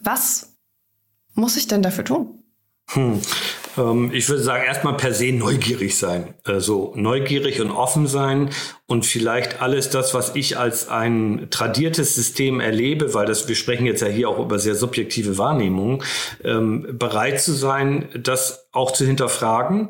Was 0.00 0.56
muss 1.34 1.56
ich 1.56 1.68
denn 1.68 1.82
dafür 1.82 2.04
tun? 2.04 2.42
Hm. 2.90 3.20
Ähm, 3.76 4.10
ich 4.12 4.28
würde 4.28 4.42
sagen, 4.42 4.64
erstmal 4.64 4.96
per 4.96 5.12
se 5.12 5.32
neugierig 5.32 5.96
sein. 5.96 6.34
Also 6.44 6.92
neugierig 6.96 7.60
und 7.60 7.70
offen 7.70 8.06
sein 8.06 8.50
und 8.86 9.06
vielleicht 9.06 9.62
alles 9.62 9.90
das, 9.90 10.14
was 10.14 10.34
ich 10.34 10.58
als 10.58 10.88
ein 10.88 11.48
tradiertes 11.50 12.14
System 12.14 12.60
erlebe, 12.60 13.14
weil 13.14 13.26
das, 13.26 13.48
wir 13.48 13.56
sprechen 13.56 13.86
jetzt 13.86 14.02
ja 14.02 14.08
hier 14.08 14.28
auch 14.28 14.38
über 14.38 14.58
sehr 14.58 14.74
subjektive 14.74 15.38
Wahrnehmungen, 15.38 16.02
ähm, 16.42 16.98
bereit 16.98 17.40
zu 17.40 17.52
sein, 17.52 18.08
das 18.18 18.68
auch 18.72 18.92
zu 18.92 19.04
hinterfragen 19.04 19.88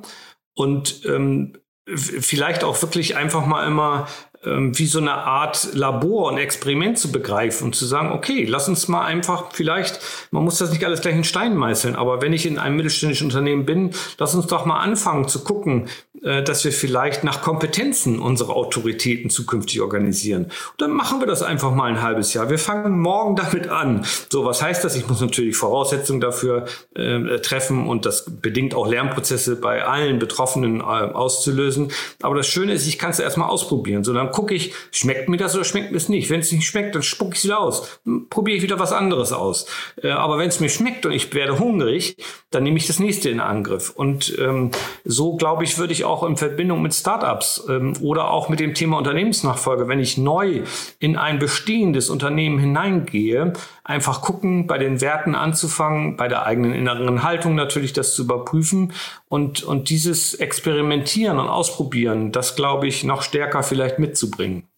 und 0.54 1.04
ähm, 1.06 1.54
vielleicht 1.86 2.64
auch 2.64 2.80
wirklich 2.80 3.16
einfach 3.16 3.44
mal 3.46 3.66
immer 3.66 4.08
wie 4.46 4.86
so 4.86 4.98
eine 4.98 5.14
Art 5.14 5.74
Labor 5.74 6.30
und 6.30 6.38
Experiment 6.38 6.98
zu 6.98 7.10
begreifen 7.10 7.66
und 7.66 7.74
zu 7.74 7.86
sagen, 7.86 8.12
okay, 8.12 8.44
lass 8.44 8.68
uns 8.68 8.88
mal 8.88 9.04
einfach 9.04 9.52
vielleicht, 9.52 10.00
man 10.30 10.44
muss 10.44 10.58
das 10.58 10.70
nicht 10.70 10.84
alles 10.84 11.00
gleich 11.00 11.16
in 11.16 11.24
Stein 11.24 11.56
meißeln, 11.56 11.96
aber 11.96 12.20
wenn 12.22 12.32
ich 12.32 12.46
in 12.46 12.58
einem 12.58 12.76
mittelständischen 12.76 13.28
Unternehmen 13.28 13.64
bin, 13.64 13.90
lass 14.18 14.34
uns 14.34 14.46
doch 14.46 14.66
mal 14.66 14.80
anfangen 14.80 15.28
zu 15.28 15.44
gucken, 15.44 15.88
dass 16.24 16.64
wir 16.64 16.72
vielleicht 16.72 17.22
nach 17.22 17.42
Kompetenzen 17.42 18.18
unsere 18.18 18.54
Autoritäten 18.54 19.30
zukünftig 19.30 19.80
organisieren. 19.82 20.44
Und 20.44 20.80
dann 20.80 20.90
machen 20.90 21.20
wir 21.20 21.26
das 21.26 21.42
einfach 21.42 21.74
mal 21.74 21.90
ein 21.90 22.02
halbes 22.02 22.32
Jahr. 22.32 22.48
Wir 22.50 22.58
fangen 22.58 22.98
morgen 23.00 23.36
damit 23.36 23.68
an. 23.68 24.06
So, 24.30 24.44
was 24.44 24.62
heißt 24.62 24.84
das? 24.84 24.96
Ich 24.96 25.08
muss 25.08 25.20
natürlich 25.20 25.56
Voraussetzungen 25.56 26.20
dafür 26.20 26.66
äh, 26.94 27.38
treffen 27.40 27.86
und 27.86 28.06
das 28.06 28.24
bedingt 28.26 28.74
auch 28.74 28.86
Lernprozesse 28.86 29.56
bei 29.56 29.84
allen 29.84 30.18
Betroffenen 30.18 30.80
äh, 30.80 30.84
auszulösen. 30.84 31.92
Aber 32.22 32.34
das 32.34 32.46
Schöne 32.46 32.72
ist, 32.72 32.86
ich 32.86 32.98
kann 32.98 33.10
es 33.10 33.18
erstmal 33.18 33.48
ausprobieren. 33.48 34.04
So, 34.04 34.12
dann 34.12 34.30
gucke 34.30 34.54
ich, 34.54 34.72
schmeckt 34.90 35.28
mir 35.28 35.36
das 35.36 35.54
oder 35.54 35.64
schmeckt 35.64 35.90
mir 35.90 35.98
es 35.98 36.08
nicht? 36.08 36.30
Wenn 36.30 36.40
es 36.40 36.52
nicht 36.52 36.66
schmeckt, 36.66 36.94
dann 36.94 37.02
spucke 37.02 37.32
ich 37.32 37.38
es 37.38 37.44
wieder 37.44 37.60
aus. 37.60 38.00
Hm, 38.04 38.28
probiere 38.28 38.56
ich 38.56 38.62
wieder 38.62 38.78
was 38.78 38.92
anderes 38.92 39.32
aus. 39.32 39.66
Äh, 40.02 40.10
aber 40.10 40.38
wenn 40.38 40.48
es 40.48 40.60
mir 40.60 40.68
schmeckt 40.68 41.06
und 41.06 41.12
ich 41.12 41.32
werde 41.34 41.58
hungrig, 41.58 42.16
dann 42.50 42.62
nehme 42.62 42.76
ich 42.76 42.86
das 42.86 42.98
nächste 42.98 43.28
in 43.30 43.40
Angriff. 43.40 43.90
Und 43.90 44.36
ähm, 44.38 44.70
so, 45.04 45.36
glaube 45.36 45.64
ich, 45.64 45.78
würde 45.78 45.92
ich 45.92 46.04
auch 46.04 46.13
auch 46.14 46.22
in 46.22 46.36
Verbindung 46.36 46.80
mit 46.80 46.94
Startups 46.94 47.64
ähm, 47.68 47.94
oder 48.00 48.30
auch 48.30 48.48
mit 48.48 48.60
dem 48.60 48.72
Thema 48.72 48.98
Unternehmensnachfolge, 48.98 49.88
wenn 49.88 49.98
ich 49.98 50.16
neu 50.16 50.62
in 51.00 51.16
ein 51.16 51.40
bestehendes 51.40 52.08
Unternehmen 52.08 52.60
hineingehe, 52.60 53.52
einfach 53.82 54.22
gucken, 54.22 54.68
bei 54.68 54.78
den 54.78 55.00
Werten 55.00 55.34
anzufangen, 55.34 56.16
bei 56.16 56.28
der 56.28 56.46
eigenen 56.46 56.72
inneren 56.72 57.24
Haltung 57.24 57.56
natürlich 57.56 57.92
das 57.92 58.14
zu 58.14 58.22
überprüfen 58.22 58.92
und, 59.28 59.64
und 59.64 59.90
dieses 59.90 60.34
Experimentieren 60.34 61.38
und 61.38 61.48
Ausprobieren, 61.48 62.30
das 62.30 62.54
glaube 62.54 62.86
ich, 62.86 63.02
noch 63.02 63.22
stärker 63.22 63.64
vielleicht 63.64 63.98
mitzubringen. 63.98 64.68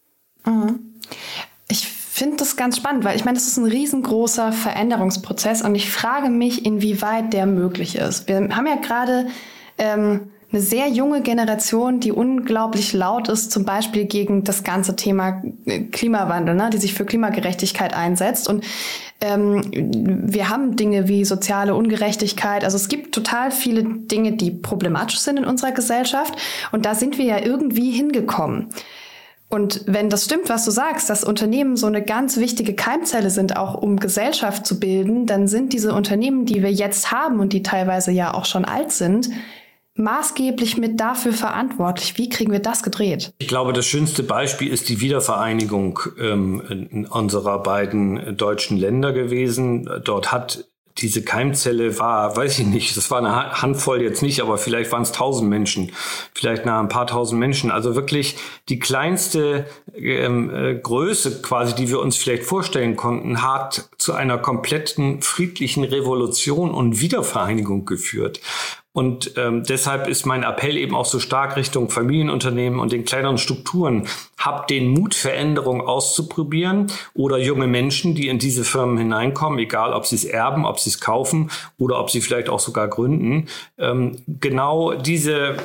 Mhm. 0.46 0.94
Ich 1.68 1.86
finde 1.86 2.38
das 2.38 2.56
ganz 2.56 2.78
spannend, 2.78 3.04
weil 3.04 3.16
ich 3.16 3.26
meine, 3.26 3.36
das 3.36 3.46
ist 3.46 3.58
ein 3.58 3.66
riesengroßer 3.66 4.52
Veränderungsprozess 4.52 5.60
und 5.60 5.74
ich 5.74 5.90
frage 5.90 6.30
mich, 6.30 6.64
inwieweit 6.64 7.34
der 7.34 7.44
möglich 7.44 7.96
ist. 7.96 8.26
Wir 8.26 8.36
haben 8.56 8.66
ja 8.66 8.76
gerade 8.76 9.26
ähm, 9.76 10.30
eine 10.52 10.60
sehr 10.60 10.88
junge 10.88 11.22
Generation, 11.22 11.98
die 11.98 12.12
unglaublich 12.12 12.92
laut 12.92 13.28
ist, 13.28 13.50
zum 13.50 13.64
Beispiel 13.64 14.04
gegen 14.04 14.44
das 14.44 14.62
ganze 14.62 14.94
Thema 14.94 15.42
äh, 15.64 15.80
Klimawandel, 15.80 16.54
ne, 16.54 16.70
die 16.70 16.78
sich 16.78 16.94
für 16.94 17.04
Klimagerechtigkeit 17.04 17.94
einsetzt. 17.94 18.48
Und 18.48 18.64
ähm, 19.20 19.62
wir 19.72 20.48
haben 20.48 20.76
Dinge 20.76 21.08
wie 21.08 21.24
soziale 21.24 21.74
Ungerechtigkeit. 21.74 22.62
Also 22.62 22.76
es 22.76 22.88
gibt 22.88 23.14
total 23.14 23.50
viele 23.50 23.82
Dinge, 23.82 24.32
die 24.32 24.52
problematisch 24.52 25.18
sind 25.18 25.38
in 25.38 25.44
unserer 25.44 25.72
Gesellschaft. 25.72 26.36
Und 26.70 26.86
da 26.86 26.94
sind 26.94 27.18
wir 27.18 27.24
ja 27.24 27.38
irgendwie 27.40 27.90
hingekommen. 27.90 28.68
Und 29.48 29.82
wenn 29.86 30.10
das 30.10 30.24
stimmt, 30.24 30.48
was 30.48 30.64
du 30.64 30.72
sagst, 30.72 31.08
dass 31.08 31.22
Unternehmen 31.22 31.76
so 31.76 31.86
eine 31.86 32.02
ganz 32.02 32.36
wichtige 32.36 32.74
Keimzelle 32.74 33.30
sind, 33.30 33.56
auch 33.56 33.74
um 33.74 33.98
Gesellschaft 33.98 34.66
zu 34.66 34.80
bilden, 34.80 35.26
dann 35.26 35.46
sind 35.46 35.72
diese 35.72 35.94
Unternehmen, 35.94 36.46
die 36.46 36.62
wir 36.62 36.72
jetzt 36.72 37.12
haben 37.12 37.38
und 37.38 37.52
die 37.52 37.62
teilweise 37.62 38.10
ja 38.10 38.34
auch 38.34 38.44
schon 38.44 38.64
alt 38.64 38.90
sind, 38.90 39.30
maßgeblich 39.96 40.76
mit 40.76 41.00
dafür 41.00 41.32
verantwortlich. 41.32 42.18
Wie 42.18 42.28
kriegen 42.28 42.52
wir 42.52 42.60
das 42.60 42.82
gedreht? 42.82 43.32
Ich 43.38 43.48
glaube, 43.48 43.72
das 43.72 43.86
schönste 43.86 44.22
Beispiel 44.22 44.72
ist 44.72 44.88
die 44.88 45.00
Wiedervereinigung 45.00 46.00
ähm, 46.20 47.06
unserer 47.10 47.62
beiden 47.62 48.36
deutschen 48.36 48.76
Länder 48.76 49.12
gewesen. 49.12 49.88
Dort 50.04 50.32
hat 50.32 50.66
diese 50.98 51.22
Keimzelle 51.22 51.98
war, 51.98 52.36
weiß 52.36 52.58
ich 52.58 52.66
nicht, 52.66 52.96
das 52.96 53.10
war 53.10 53.18
eine 53.18 53.60
Handvoll 53.60 54.00
jetzt 54.00 54.22
nicht, 54.22 54.40
aber 54.40 54.56
vielleicht 54.56 54.92
waren 54.92 55.02
es 55.02 55.12
tausend 55.12 55.50
Menschen, 55.50 55.92
vielleicht 56.34 56.64
nach 56.64 56.80
ein 56.80 56.88
paar 56.88 57.06
tausend 57.06 57.38
Menschen. 57.38 57.70
Also 57.70 57.94
wirklich 57.94 58.36
die 58.68 58.78
kleinste 58.78 59.66
ähm, 59.94 60.54
äh, 60.54 60.74
Größe 60.74 61.42
quasi, 61.42 61.74
die 61.74 61.90
wir 61.90 62.00
uns 62.00 62.16
vielleicht 62.16 62.44
vorstellen 62.44 62.96
konnten, 62.96 63.42
hat 63.42 63.90
zu 63.98 64.14
einer 64.14 64.38
kompletten 64.38 65.20
friedlichen 65.20 65.84
Revolution 65.84 66.72
und 66.72 67.00
Wiedervereinigung 67.00 67.84
geführt. 67.84 68.40
Und 68.96 69.32
ähm, 69.36 69.62
deshalb 69.62 70.08
ist 70.08 70.24
mein 70.24 70.42
Appell 70.42 70.78
eben 70.78 70.94
auch 70.94 71.04
so 71.04 71.20
stark 71.20 71.56
Richtung 71.56 71.90
Familienunternehmen 71.90 72.80
und 72.80 72.92
den 72.92 73.04
kleineren 73.04 73.36
Strukturen. 73.36 74.08
Habt 74.38 74.70
den 74.70 74.88
Mut, 74.88 75.14
Veränderungen 75.14 75.82
auszuprobieren 75.82 76.90
oder 77.12 77.36
junge 77.36 77.66
Menschen, 77.66 78.14
die 78.14 78.28
in 78.28 78.38
diese 78.38 78.64
Firmen 78.64 78.96
hineinkommen, 78.96 79.58
egal 79.58 79.92
ob 79.92 80.06
sie 80.06 80.16
es 80.16 80.24
erben, 80.24 80.64
ob 80.64 80.80
sie 80.80 80.88
es 80.88 80.98
kaufen 80.98 81.50
oder 81.76 82.00
ob 82.00 82.10
sie 82.10 82.22
vielleicht 82.22 82.48
auch 82.48 82.58
sogar 82.58 82.88
gründen. 82.88 83.48
Ähm, 83.76 84.22
genau 84.26 84.94
diese 84.94 85.56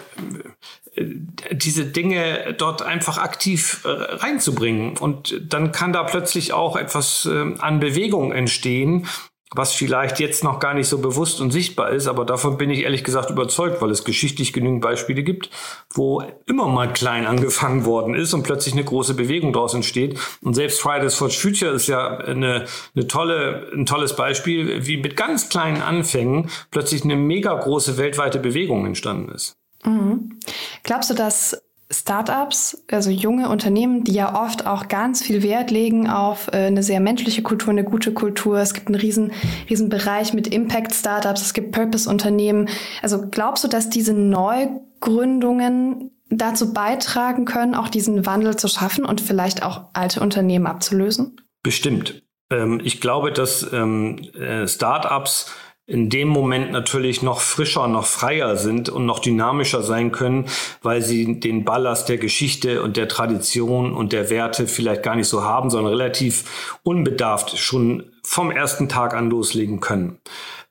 äh, 0.96 1.06
diese 1.52 1.86
Dinge 1.86 2.54
dort 2.58 2.82
einfach 2.82 3.18
aktiv 3.18 3.86
äh, 3.86 3.88
reinzubringen. 3.88 4.98
Und 4.98 5.42
dann 5.48 5.72
kann 5.72 5.94
da 5.94 6.04
plötzlich 6.04 6.52
auch 6.52 6.76
etwas 6.76 7.26
äh, 7.32 7.56
an 7.60 7.80
Bewegung 7.80 8.34
entstehen, 8.34 9.08
was 9.54 9.74
vielleicht 9.74 10.20
jetzt 10.20 10.44
noch 10.44 10.60
gar 10.60 10.74
nicht 10.74 10.88
so 10.88 11.00
bewusst 11.00 11.42
und 11.42 11.52
sichtbar 11.52 11.90
ist, 11.92 12.08
aber 12.08 12.24
davon 12.24 12.58
bin 12.58 12.70
ich 12.70 12.84
ehrlich 12.84 13.04
gesagt 13.04 13.30
überzeugt, 13.30 13.82
weil 13.82 13.92
es 13.92 14.06
geschichtlich 14.06 14.54
genügend 14.54 14.82
Beispiele 14.82 15.24
gibt, 15.24 15.50
wo 15.94 16.24
immer 16.46 16.68
mal 16.68 16.92
klein 16.94 17.26
angefangen 17.26 17.84
worden 17.84 18.16
ist 18.16 18.34
und 18.34 18.44
plötzlich 18.44 18.74
eine 18.74 18.86
große 18.86 19.14
Bewegung 19.14 19.52
daraus 19.52 19.74
entsteht. 19.74 20.18
Und 20.42 20.54
selbst 20.54 20.80
Fridays 20.80 21.16
for 21.16 21.30
Future 21.30 21.74
ist 21.74 21.88
ja 21.88 22.18
eine, 22.18 22.66
eine 22.96 23.08
tolle, 23.08 23.70
ein 23.74 23.86
tolles 23.86 24.16
Beispiel, 24.16 24.88
wie 24.88 24.98
mit 24.98 25.18
ganz 25.18 25.50
kleinen 25.50 25.82
Anfängen 25.82 26.50
plötzlich 26.72 27.04
eine 27.04 27.18
mega 27.18 27.54
große 27.54 27.98
weltweite 27.98 28.40
Bewegung 28.40 28.86
entstanden 28.86 29.34
ist. 29.34 29.58
Mhm. 29.84 30.40
Glaubst 30.84 31.10
du, 31.10 31.14
dass 31.14 31.62
Startups, 31.92 32.84
also 32.90 33.10
junge 33.10 33.50
Unternehmen, 33.50 34.04
die 34.04 34.14
ja 34.14 34.42
oft 34.42 34.66
auch 34.66 34.88
ganz 34.88 35.22
viel 35.22 35.44
Wert 35.44 35.72
legen 35.72 36.10
auf 36.10 36.48
äh, 36.48 36.68
eine 36.68 36.84
sehr 36.84 37.00
menschliche 37.00 37.44
Kultur, 37.44 37.70
eine 37.70 37.84
gute 37.84 38.14
Kultur. 38.14 38.60
Es 38.60 38.74
gibt 38.74 38.88
einen 38.88 38.96
riesen, 38.96 39.32
riesen 39.70 39.90
Bereich 39.90 40.34
mit 40.34 40.48
Impact-Startups, 40.48 41.42
es 41.42 41.54
gibt 41.54 41.74
Purpose-Unternehmen. 41.74 42.70
Also 43.02 43.28
glaubst 43.30 43.64
du, 43.64 43.68
dass 43.68 43.90
diese 43.90 44.14
Neugründungen 44.14 46.12
dazu 46.30 46.74
beitragen 46.74 47.46
können, 47.46 47.76
auch 47.76 47.90
diesen 47.90 48.26
Wandel 48.26 48.56
zu 48.56 48.68
schaffen 48.68 49.06
und 49.06 49.20
vielleicht 49.22 49.64
auch 49.64 49.90
alte 49.94 50.22
Unternehmen 50.22 50.68
abzulösen? 50.68 51.36
Bestimmt. 51.62 52.24
Ähm, 52.50 52.80
ich 52.84 53.02
glaube, 53.02 53.32
dass 53.32 53.72
ähm, 53.74 54.18
äh, 54.34 54.68
Startups 54.68 55.52
in 55.92 56.10
dem 56.10 56.30
Moment 56.30 56.72
natürlich 56.72 57.22
noch 57.22 57.42
frischer, 57.42 57.86
noch 57.90 58.06
freier 58.06 58.56
sind 58.56 58.88
und 58.88 59.06
noch 59.06 59.20
dynamischer 59.20 59.84
sein 59.84 60.14
können, 60.14 60.46
weil 60.82 61.02
sie 61.02 61.42
den 61.42 61.66
Ballast 61.66 62.08
der 62.08 62.18
Geschichte 62.18 62.82
und 62.82 62.96
der 62.96 63.10
Tradition 63.10 63.94
und 63.94 64.14
der 64.14 64.30
Werte 64.30 64.68
vielleicht 64.68 65.04
gar 65.04 65.18
nicht 65.18 65.28
so 65.28 65.44
haben, 65.44 65.70
sondern 65.70 65.92
relativ 65.92 66.80
unbedarft 66.84 67.58
schon 67.58 68.06
vom 68.24 68.52
ersten 68.52 68.88
Tag 68.88 69.14
an 69.14 69.30
loslegen 69.30 69.82
können. 69.82 70.20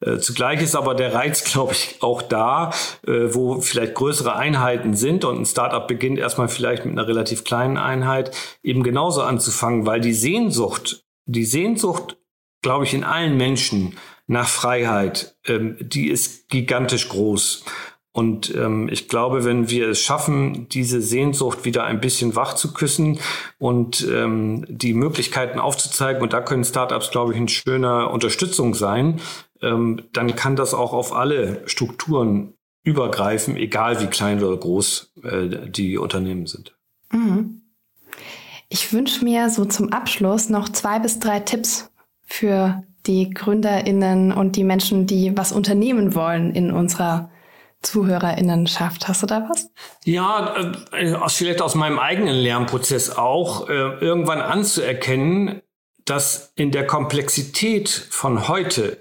Äh, 0.00 0.16
zugleich 0.20 0.62
ist 0.62 0.74
aber 0.74 0.94
der 0.94 1.12
Reiz, 1.12 1.44
glaube 1.52 1.72
ich, 1.72 1.98
auch 2.00 2.22
da, 2.22 2.70
äh, 3.06 3.34
wo 3.34 3.60
vielleicht 3.60 3.94
größere 3.94 4.36
Einheiten 4.36 4.94
sind 4.94 5.26
und 5.26 5.42
ein 5.42 5.44
Startup 5.46 5.86
beginnt 5.86 6.18
erstmal 6.18 6.48
vielleicht 6.48 6.86
mit 6.86 6.98
einer 6.98 7.06
relativ 7.06 7.44
kleinen 7.44 7.76
Einheit, 7.76 8.34
eben 8.62 8.82
genauso 8.82 9.20
anzufangen, 9.20 9.84
weil 9.84 10.00
die 10.00 10.14
Sehnsucht, 10.14 11.04
die 11.26 11.44
Sehnsucht, 11.44 12.16
glaube 12.62 12.84
ich, 12.84 12.94
in 12.94 13.04
allen 13.04 13.36
Menschen 13.36 13.98
nach 14.30 14.48
Freiheit, 14.48 15.34
ähm, 15.44 15.76
die 15.80 16.08
ist 16.08 16.48
gigantisch 16.48 17.08
groß. 17.08 17.64
Und 18.12 18.54
ähm, 18.54 18.88
ich 18.88 19.08
glaube, 19.08 19.44
wenn 19.44 19.70
wir 19.70 19.88
es 19.88 20.00
schaffen, 20.00 20.68
diese 20.68 21.02
Sehnsucht 21.02 21.64
wieder 21.64 21.82
ein 21.82 22.00
bisschen 22.00 22.36
wach 22.36 22.54
zu 22.54 22.72
küssen 22.72 23.18
und 23.58 24.06
ähm, 24.08 24.64
die 24.68 24.94
Möglichkeiten 24.94 25.58
aufzuzeigen, 25.58 26.22
und 26.22 26.32
da 26.32 26.40
können 26.40 26.64
Startups, 26.64 27.10
glaube 27.10 27.32
ich, 27.32 27.38
eine 27.38 27.48
schöne 27.48 28.08
Unterstützung 28.08 28.74
sein, 28.74 29.20
ähm, 29.62 30.02
dann 30.12 30.36
kann 30.36 30.54
das 30.54 30.74
auch 30.74 30.92
auf 30.92 31.12
alle 31.12 31.62
Strukturen 31.66 32.54
übergreifen, 32.84 33.56
egal 33.56 34.00
wie 34.00 34.06
klein 34.06 34.42
oder 34.44 34.56
groß 34.56 35.12
äh, 35.24 35.68
die 35.68 35.98
Unternehmen 35.98 36.46
sind. 36.46 36.76
Mhm. 37.12 37.62
Ich 38.68 38.92
wünsche 38.92 39.24
mir 39.24 39.50
so 39.50 39.64
zum 39.64 39.92
Abschluss 39.92 40.50
noch 40.50 40.68
zwei 40.68 41.00
bis 41.00 41.18
drei 41.18 41.40
Tipps 41.40 41.90
für 42.22 42.84
die 43.06 43.30
GründerInnen 43.30 44.32
und 44.32 44.56
die 44.56 44.64
Menschen, 44.64 45.06
die 45.06 45.36
was 45.36 45.52
unternehmen 45.52 46.14
wollen 46.14 46.54
in 46.54 46.70
unserer 46.70 47.30
ZuhörerInnenschaft. 47.82 49.08
Hast 49.08 49.22
du 49.22 49.26
da 49.26 49.48
was? 49.48 49.70
Ja, 50.04 50.54
äh, 50.92 51.28
vielleicht 51.28 51.62
aus 51.62 51.74
meinem 51.74 51.98
eigenen 51.98 52.36
Lernprozess 52.36 53.16
auch, 53.16 53.68
äh, 53.68 53.72
irgendwann 53.72 54.40
anzuerkennen, 54.40 55.62
dass 56.04 56.52
in 56.56 56.72
der 56.72 56.86
Komplexität 56.86 57.88
von 57.88 58.48
heute 58.48 58.98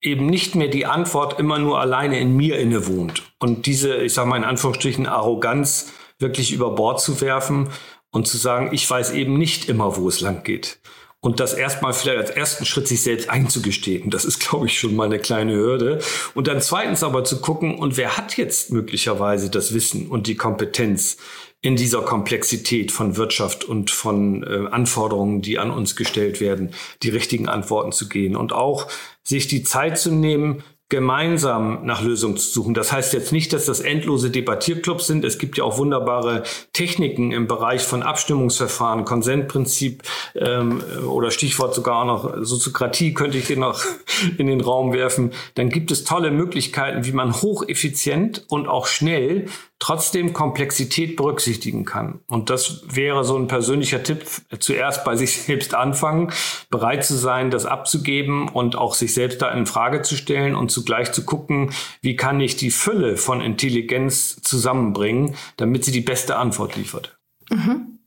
eben 0.00 0.26
nicht 0.26 0.54
mehr 0.54 0.68
die 0.68 0.86
Antwort 0.86 1.38
immer 1.38 1.58
nur 1.58 1.80
alleine 1.80 2.18
in 2.18 2.36
mir 2.36 2.58
innewohnt. 2.58 3.22
Und 3.38 3.66
diese, 3.66 3.96
ich 3.96 4.14
sage 4.14 4.28
mal 4.28 4.36
in 4.36 4.44
Anführungsstrichen, 4.44 5.06
Arroganz 5.06 5.92
wirklich 6.18 6.52
über 6.52 6.74
Bord 6.74 7.00
zu 7.00 7.20
werfen 7.20 7.68
und 8.10 8.26
zu 8.26 8.36
sagen, 8.36 8.70
ich 8.72 8.88
weiß 8.88 9.12
eben 9.12 9.38
nicht 9.38 9.68
immer, 9.68 9.96
wo 9.96 10.08
es 10.08 10.20
lang 10.20 10.42
geht. 10.42 10.78
Und 11.26 11.40
das 11.40 11.54
erstmal 11.54 11.92
vielleicht 11.92 12.18
als 12.18 12.30
ersten 12.30 12.64
Schritt 12.64 12.86
sich 12.86 13.02
selbst 13.02 13.28
einzugestehen. 13.28 14.10
Das 14.10 14.24
ist, 14.24 14.38
glaube 14.38 14.66
ich, 14.66 14.78
schon 14.78 14.94
mal 14.94 15.06
eine 15.06 15.18
kleine 15.18 15.56
Hürde. 15.56 15.98
Und 16.34 16.46
dann 16.46 16.60
zweitens 16.60 17.02
aber 17.02 17.24
zu 17.24 17.40
gucken, 17.40 17.80
und 17.80 17.96
wer 17.96 18.16
hat 18.16 18.36
jetzt 18.36 18.70
möglicherweise 18.70 19.50
das 19.50 19.74
Wissen 19.74 20.06
und 20.06 20.28
die 20.28 20.36
Kompetenz 20.36 21.16
in 21.62 21.74
dieser 21.74 22.02
Komplexität 22.02 22.92
von 22.92 23.16
Wirtschaft 23.16 23.64
und 23.64 23.90
von 23.90 24.44
äh, 24.44 24.68
Anforderungen, 24.70 25.42
die 25.42 25.58
an 25.58 25.72
uns 25.72 25.96
gestellt 25.96 26.40
werden, 26.40 26.70
die 27.02 27.08
richtigen 27.08 27.48
Antworten 27.48 27.90
zu 27.90 28.08
gehen 28.08 28.36
und 28.36 28.52
auch 28.52 28.86
sich 29.24 29.48
die 29.48 29.64
Zeit 29.64 29.98
zu 29.98 30.12
nehmen, 30.12 30.62
gemeinsam 30.88 31.84
nach 31.84 32.00
Lösungen 32.02 32.36
zu 32.36 32.48
suchen. 32.48 32.72
Das 32.72 32.92
heißt 32.92 33.12
jetzt 33.12 33.32
nicht, 33.32 33.52
dass 33.52 33.66
das 33.66 33.80
endlose 33.80 34.30
Debattierclubs 34.30 35.08
sind. 35.08 35.24
Es 35.24 35.38
gibt 35.38 35.58
ja 35.58 35.64
auch 35.64 35.78
wunderbare 35.78 36.44
Techniken 36.72 37.32
im 37.32 37.48
Bereich 37.48 37.82
von 37.82 38.04
Abstimmungsverfahren, 38.04 39.04
Konsentprinzip 39.04 40.04
ähm, 40.36 40.82
oder 41.08 41.32
Stichwort 41.32 41.74
sogar 41.74 42.04
noch 42.04 42.36
Soziokratie 42.40 43.14
könnte 43.14 43.38
ich 43.38 43.48
hier 43.48 43.58
noch 43.58 43.82
in 44.38 44.46
den 44.46 44.60
Raum 44.60 44.92
werfen. 44.92 45.32
Dann 45.54 45.70
gibt 45.70 45.90
es 45.90 46.04
tolle 46.04 46.30
Möglichkeiten, 46.30 47.04
wie 47.04 47.12
man 47.12 47.34
hocheffizient 47.34 48.44
und 48.48 48.68
auch 48.68 48.86
schnell 48.86 49.46
trotzdem 49.78 50.32
Komplexität 50.32 51.16
berücksichtigen 51.16 51.84
kann. 51.84 52.20
Und 52.28 52.48
das 52.48 52.82
wäre 52.88 53.24
so 53.24 53.36
ein 53.36 53.46
persönlicher 53.46 54.02
Tipp, 54.02 54.24
zuerst 54.58 55.04
bei 55.04 55.16
sich 55.16 55.42
selbst 55.42 55.74
anfangen, 55.74 56.32
bereit 56.70 57.04
zu 57.04 57.14
sein, 57.14 57.50
das 57.50 57.66
abzugeben 57.66 58.48
und 58.48 58.76
auch 58.76 58.94
sich 58.94 59.12
selbst 59.12 59.42
da 59.42 59.50
in 59.50 59.66
Frage 59.66 60.02
zu 60.02 60.16
stellen 60.16 60.54
und 60.54 60.70
zugleich 60.76 61.10
zu 61.12 61.24
gucken, 61.24 61.70
wie 62.02 62.16
kann 62.16 62.38
ich 62.38 62.56
die 62.56 62.70
Fülle 62.70 63.16
von 63.16 63.40
Intelligenz 63.40 64.36
zusammenbringen, 64.42 65.34
damit 65.56 65.86
sie 65.86 65.92
die 65.92 66.02
beste 66.02 66.36
Antwort 66.36 66.76
liefert. 66.76 67.16
Mhm. 67.50 67.98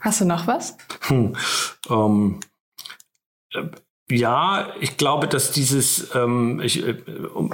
Hast 0.00 0.22
du 0.22 0.24
noch 0.24 0.46
was? 0.46 0.78
Hm, 1.02 1.36
ähm, 1.90 2.40
ja, 4.10 4.68
ich 4.80 4.96
glaube, 4.98 5.26
dass 5.28 5.50
dieses, 5.50 6.14
ähm, 6.14 6.60
ich 6.62 6.86
äh, 6.86 6.96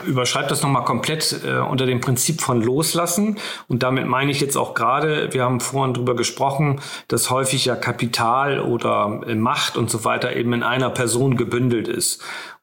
überschreibe 0.07 0.49
das 0.49 0.63
nochmal 0.63 0.85
komplett 0.85 1.45
äh, 1.45 1.59
unter 1.59 1.87
dem 1.87 2.01
Prinzip 2.01 2.41
von 2.41 2.61
Loslassen. 2.61 3.39
Und 3.69 3.85
damit 3.85 4.07
meine 4.07 4.33
ich 4.33 4.41
jetzt 4.41 4.57
auch 4.57 4.75
gerade, 4.75 5.33
wir 5.33 5.45
haben 5.45 5.61
vorhin 5.61 5.95
drüber 5.95 6.17
gesprochen, 6.17 6.81
dass 7.07 7.31
häufig 7.31 7.67
ja 7.67 7.77
Kapital 7.77 8.61
oder 8.61 9.21
äh, 9.27 9.37
Macht 9.37 9.77
und 9.77 9.91
so 9.91 10.05
weiter 10.05 10.35
eben 10.35 10.53
in 10.53 10.65
einer 10.65 10.91
Person 10.91 11.37
gebündelt 11.37 11.87
ist. 11.87 12.21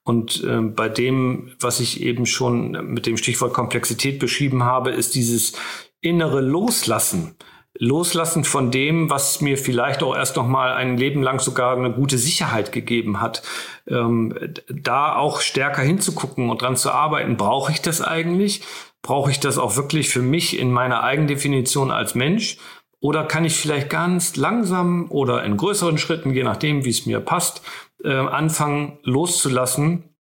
Und 0.07 0.41
äh, 0.45 0.61
bei 0.61 0.87
dem, 0.87 1.51
was 1.59 1.81
ich 1.81 2.01
eben 2.01 2.25
schon 2.25 2.71
mit 2.93 3.05
dem 3.05 3.17
Stichwort 3.17 3.51
Komplexität 3.51 4.19
beschrieben 4.19 4.63
habe, 4.63 4.91
ist 4.91 5.15
dieses 5.15 5.51
innere 5.99 6.39
Loslassen 6.39 7.35
loslassen 7.79 8.43
von 8.43 8.71
dem, 8.71 9.11
was 9.11 9.41
mir 9.41 9.55
vielleicht 9.55 10.01
auch 10.01 10.15
erst 10.15 10.35
noch 10.35 10.47
mal 10.47 10.73
ein 10.73 10.97
Leben 10.97 11.21
lang 11.21 11.39
sogar 11.39 11.75
eine 11.75 11.91
gute 11.91 12.17
Sicherheit 12.17 12.71
gegeben 12.71 13.21
hat, 13.21 13.43
ähm, 13.87 14.33
da 14.67 15.15
auch 15.15 15.41
stärker 15.41 15.83
hinzugucken 15.83 16.49
und 16.49 16.61
dran 16.61 16.75
zu 16.75 16.89
arbeiten. 16.89 17.37
Brauche 17.37 17.71
ich 17.71 17.81
das 17.81 18.01
eigentlich? 18.01 18.61
Brauche 19.03 19.29
ich 19.29 19.39
das 19.39 19.59
auch 19.59 19.75
wirklich 19.75 20.09
für 20.09 20.23
mich 20.23 20.57
in 20.57 20.71
meiner 20.71 21.03
Eigendefinition 21.03 21.91
als 21.91 22.15
Mensch? 22.15 22.57
Oder 22.99 23.25
kann 23.25 23.45
ich 23.45 23.55
vielleicht 23.55 23.91
ganz 23.91 24.37
langsam 24.37 25.11
oder 25.11 25.43
in 25.43 25.55
größeren 25.55 25.99
Schritten, 25.99 26.33
je 26.33 26.43
nachdem, 26.43 26.83
wie 26.83 26.89
es 26.89 27.05
mir 27.05 27.19
passt, 27.19 27.61
äh, 28.03 28.13
anfangen 28.13 28.99
loszulassen 29.03 30.15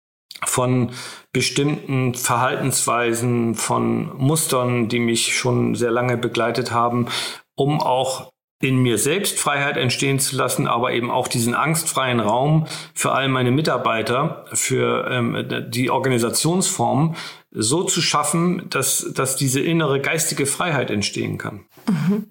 von 0.46 0.92
bestimmten 1.32 2.14
Verhaltensweisen, 2.14 3.56
von 3.56 4.16
Mustern, 4.18 4.90
die 4.90 5.00
mich 5.00 5.36
schon 5.36 5.76
sehr 5.76 5.92
lange 5.92 6.18
begleitet 6.18 6.72
haben 6.72 7.08
um 7.56 7.80
auch 7.82 8.32
in 8.62 8.78
mir 8.78 8.98
selbst 8.98 9.38
Freiheit 9.38 9.78
entstehen 9.78 10.20
zu 10.20 10.36
lassen, 10.36 10.68
aber 10.68 10.94
eben 10.94 11.12
auch 11.12 11.28
diesen 11.28 11.56
angstfreien 11.56 12.20
Raum 12.20 12.68
für 12.94 13.12
all 13.12 13.28
meine 13.28 13.52
Mitarbeiter, 13.52 14.46
für 14.54 15.08
ähm, 15.12 15.70
die 15.70 15.90
Organisationsform 15.90 17.16
so 17.52 17.84
zu 17.84 18.02
schaffen, 18.02 18.70
dass, 18.70 19.12
dass 19.14 19.36
diese 19.36 19.60
innere 19.60 20.00
geistige 20.00 20.46
Freiheit 20.46 20.90
entstehen 20.90 21.38
kann. 21.38 21.66
Mhm. 21.88 22.28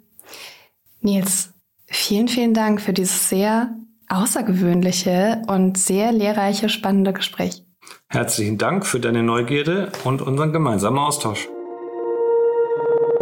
Nils, 1.01 1.53
vielen, 1.87 2.29
vielen 2.29 2.55
Dank 2.55 2.81
für 2.81 2.93
dieses 2.93 3.29
sehr 3.29 3.75
außergewöhnliche 4.17 5.43
und 5.47 5.79
sehr 5.79 6.13
lehrreiche, 6.13 6.69
spannende 6.69 7.13
Gespräch. 7.13 7.65
Herzlichen 8.09 8.59
Dank 8.59 8.87
für 8.87 9.01
deine 9.01 9.23
Neugierde 9.23 9.91
und 10.05 10.23
unseren 10.23 10.53
gemeinsamen 10.53 10.99
Austausch. 10.99 11.49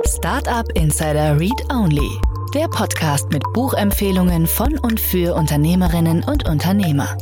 Startup 0.06 0.66
Insider 0.74 1.38
Read 1.38 1.72
Only, 1.72 2.10
der 2.54 2.68
Podcast 2.68 3.30
mit 3.32 3.42
Buchempfehlungen 3.54 4.46
von 4.46 4.78
und 4.78 5.00
für 5.00 5.34
Unternehmerinnen 5.34 6.24
und 6.24 6.48
Unternehmer. 6.48 7.16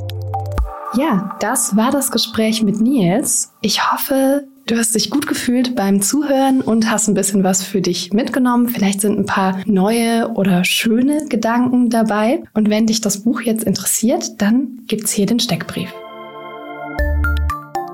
Ja, 0.94 1.36
das 1.40 1.76
war 1.76 1.92
das 1.92 2.10
Gespräch 2.10 2.62
mit 2.62 2.80
Nils. 2.80 3.52
Ich 3.60 3.92
hoffe, 3.92 4.44
du 4.70 4.78
hast 4.78 4.94
dich 4.94 5.10
gut 5.10 5.26
gefühlt 5.26 5.74
beim 5.74 6.00
Zuhören 6.00 6.60
und 6.60 6.90
hast 6.90 7.08
ein 7.08 7.14
bisschen 7.14 7.42
was 7.42 7.64
für 7.64 7.80
dich 7.80 8.12
mitgenommen. 8.12 8.68
Vielleicht 8.68 9.00
sind 9.00 9.18
ein 9.18 9.26
paar 9.26 9.60
neue 9.66 10.28
oder 10.34 10.64
schöne 10.64 11.26
Gedanken 11.28 11.90
dabei. 11.90 12.42
Und 12.54 12.70
wenn 12.70 12.86
dich 12.86 13.00
das 13.00 13.24
Buch 13.24 13.40
jetzt 13.40 13.64
interessiert, 13.64 14.40
dann 14.40 14.82
gibt's 14.86 15.10
hier 15.10 15.26
den 15.26 15.40
Steckbrief. 15.40 15.92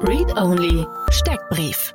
Read 0.03 0.37
Only 0.37 0.87
Steckbrief. 1.11 1.95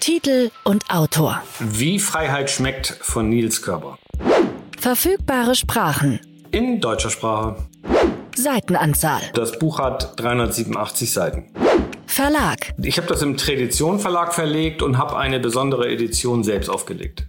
Titel 0.00 0.50
und 0.64 0.82
Autor. 0.90 1.42
Wie 1.60 2.00
Freiheit 2.00 2.50
schmeckt 2.50 2.98
von 3.00 3.28
Nils 3.28 3.62
Körber. 3.62 3.98
Verfügbare 4.78 5.54
Sprachen. 5.54 6.18
In 6.50 6.80
deutscher 6.80 7.10
Sprache. 7.10 7.56
Seitenanzahl. 8.34 9.22
Das 9.34 9.58
Buch 9.58 9.78
hat 9.78 10.20
387 10.20 11.12
Seiten. 11.12 11.65
Verlag. 12.16 12.72
Ich 12.82 12.96
habe 12.96 13.08
das 13.08 13.20
im 13.20 13.36
Tradition 13.36 14.00
Verlag 14.00 14.32
verlegt 14.32 14.80
und 14.80 14.96
habe 14.96 15.18
eine 15.18 15.38
besondere 15.38 15.86
Edition 15.90 16.44
selbst 16.44 16.70
aufgelegt. 16.70 17.26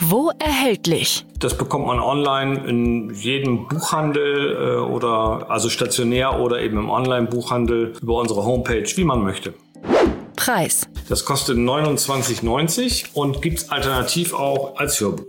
Wo 0.00 0.30
erhältlich? 0.38 1.26
Das 1.38 1.58
bekommt 1.58 1.86
man 1.86 2.00
online 2.00 2.66
in 2.66 3.12
jedem 3.12 3.68
Buchhandel 3.68 4.56
äh, 4.56 4.76
oder 4.78 5.50
also 5.50 5.68
stationär 5.68 6.40
oder 6.40 6.62
eben 6.62 6.78
im 6.78 6.88
Online-Buchhandel 6.88 7.92
über 8.00 8.14
unsere 8.14 8.46
Homepage, 8.46 8.86
wie 8.96 9.04
man 9.04 9.22
möchte. 9.22 9.52
Preis? 10.36 10.88
Das 11.10 11.26
kostet 11.26 11.58
29,90 11.58 13.12
und 13.12 13.42
gibt 13.42 13.58
es 13.58 13.68
alternativ 13.68 14.32
auch 14.32 14.78
als 14.78 14.98
Hörbuch. 15.02 15.26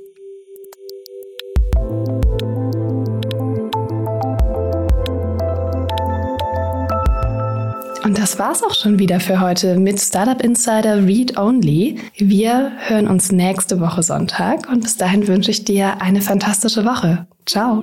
Das 8.20 8.38
war's 8.38 8.62
auch 8.64 8.74
schon 8.76 9.00
wieder 9.00 9.22
für 9.22 9.40
heute 9.40 9.80
mit 9.80 10.00
Startup 10.00 10.42
Insider 10.42 11.06
Read 11.08 11.38
Only. 11.38 12.00
Wir 12.18 12.74
hören 12.80 13.08
uns 13.08 13.32
nächste 13.32 13.80
Woche 13.80 14.04
Sonntag 14.04 14.70
und 14.70 14.82
bis 14.82 14.98
dahin 14.98 15.26
wünsche 15.28 15.52
ich 15.52 15.64
dir 15.64 16.02
eine 16.02 16.22
fantastische 16.22 16.84
Woche. 16.84 17.28
Ciao. 17.46 17.82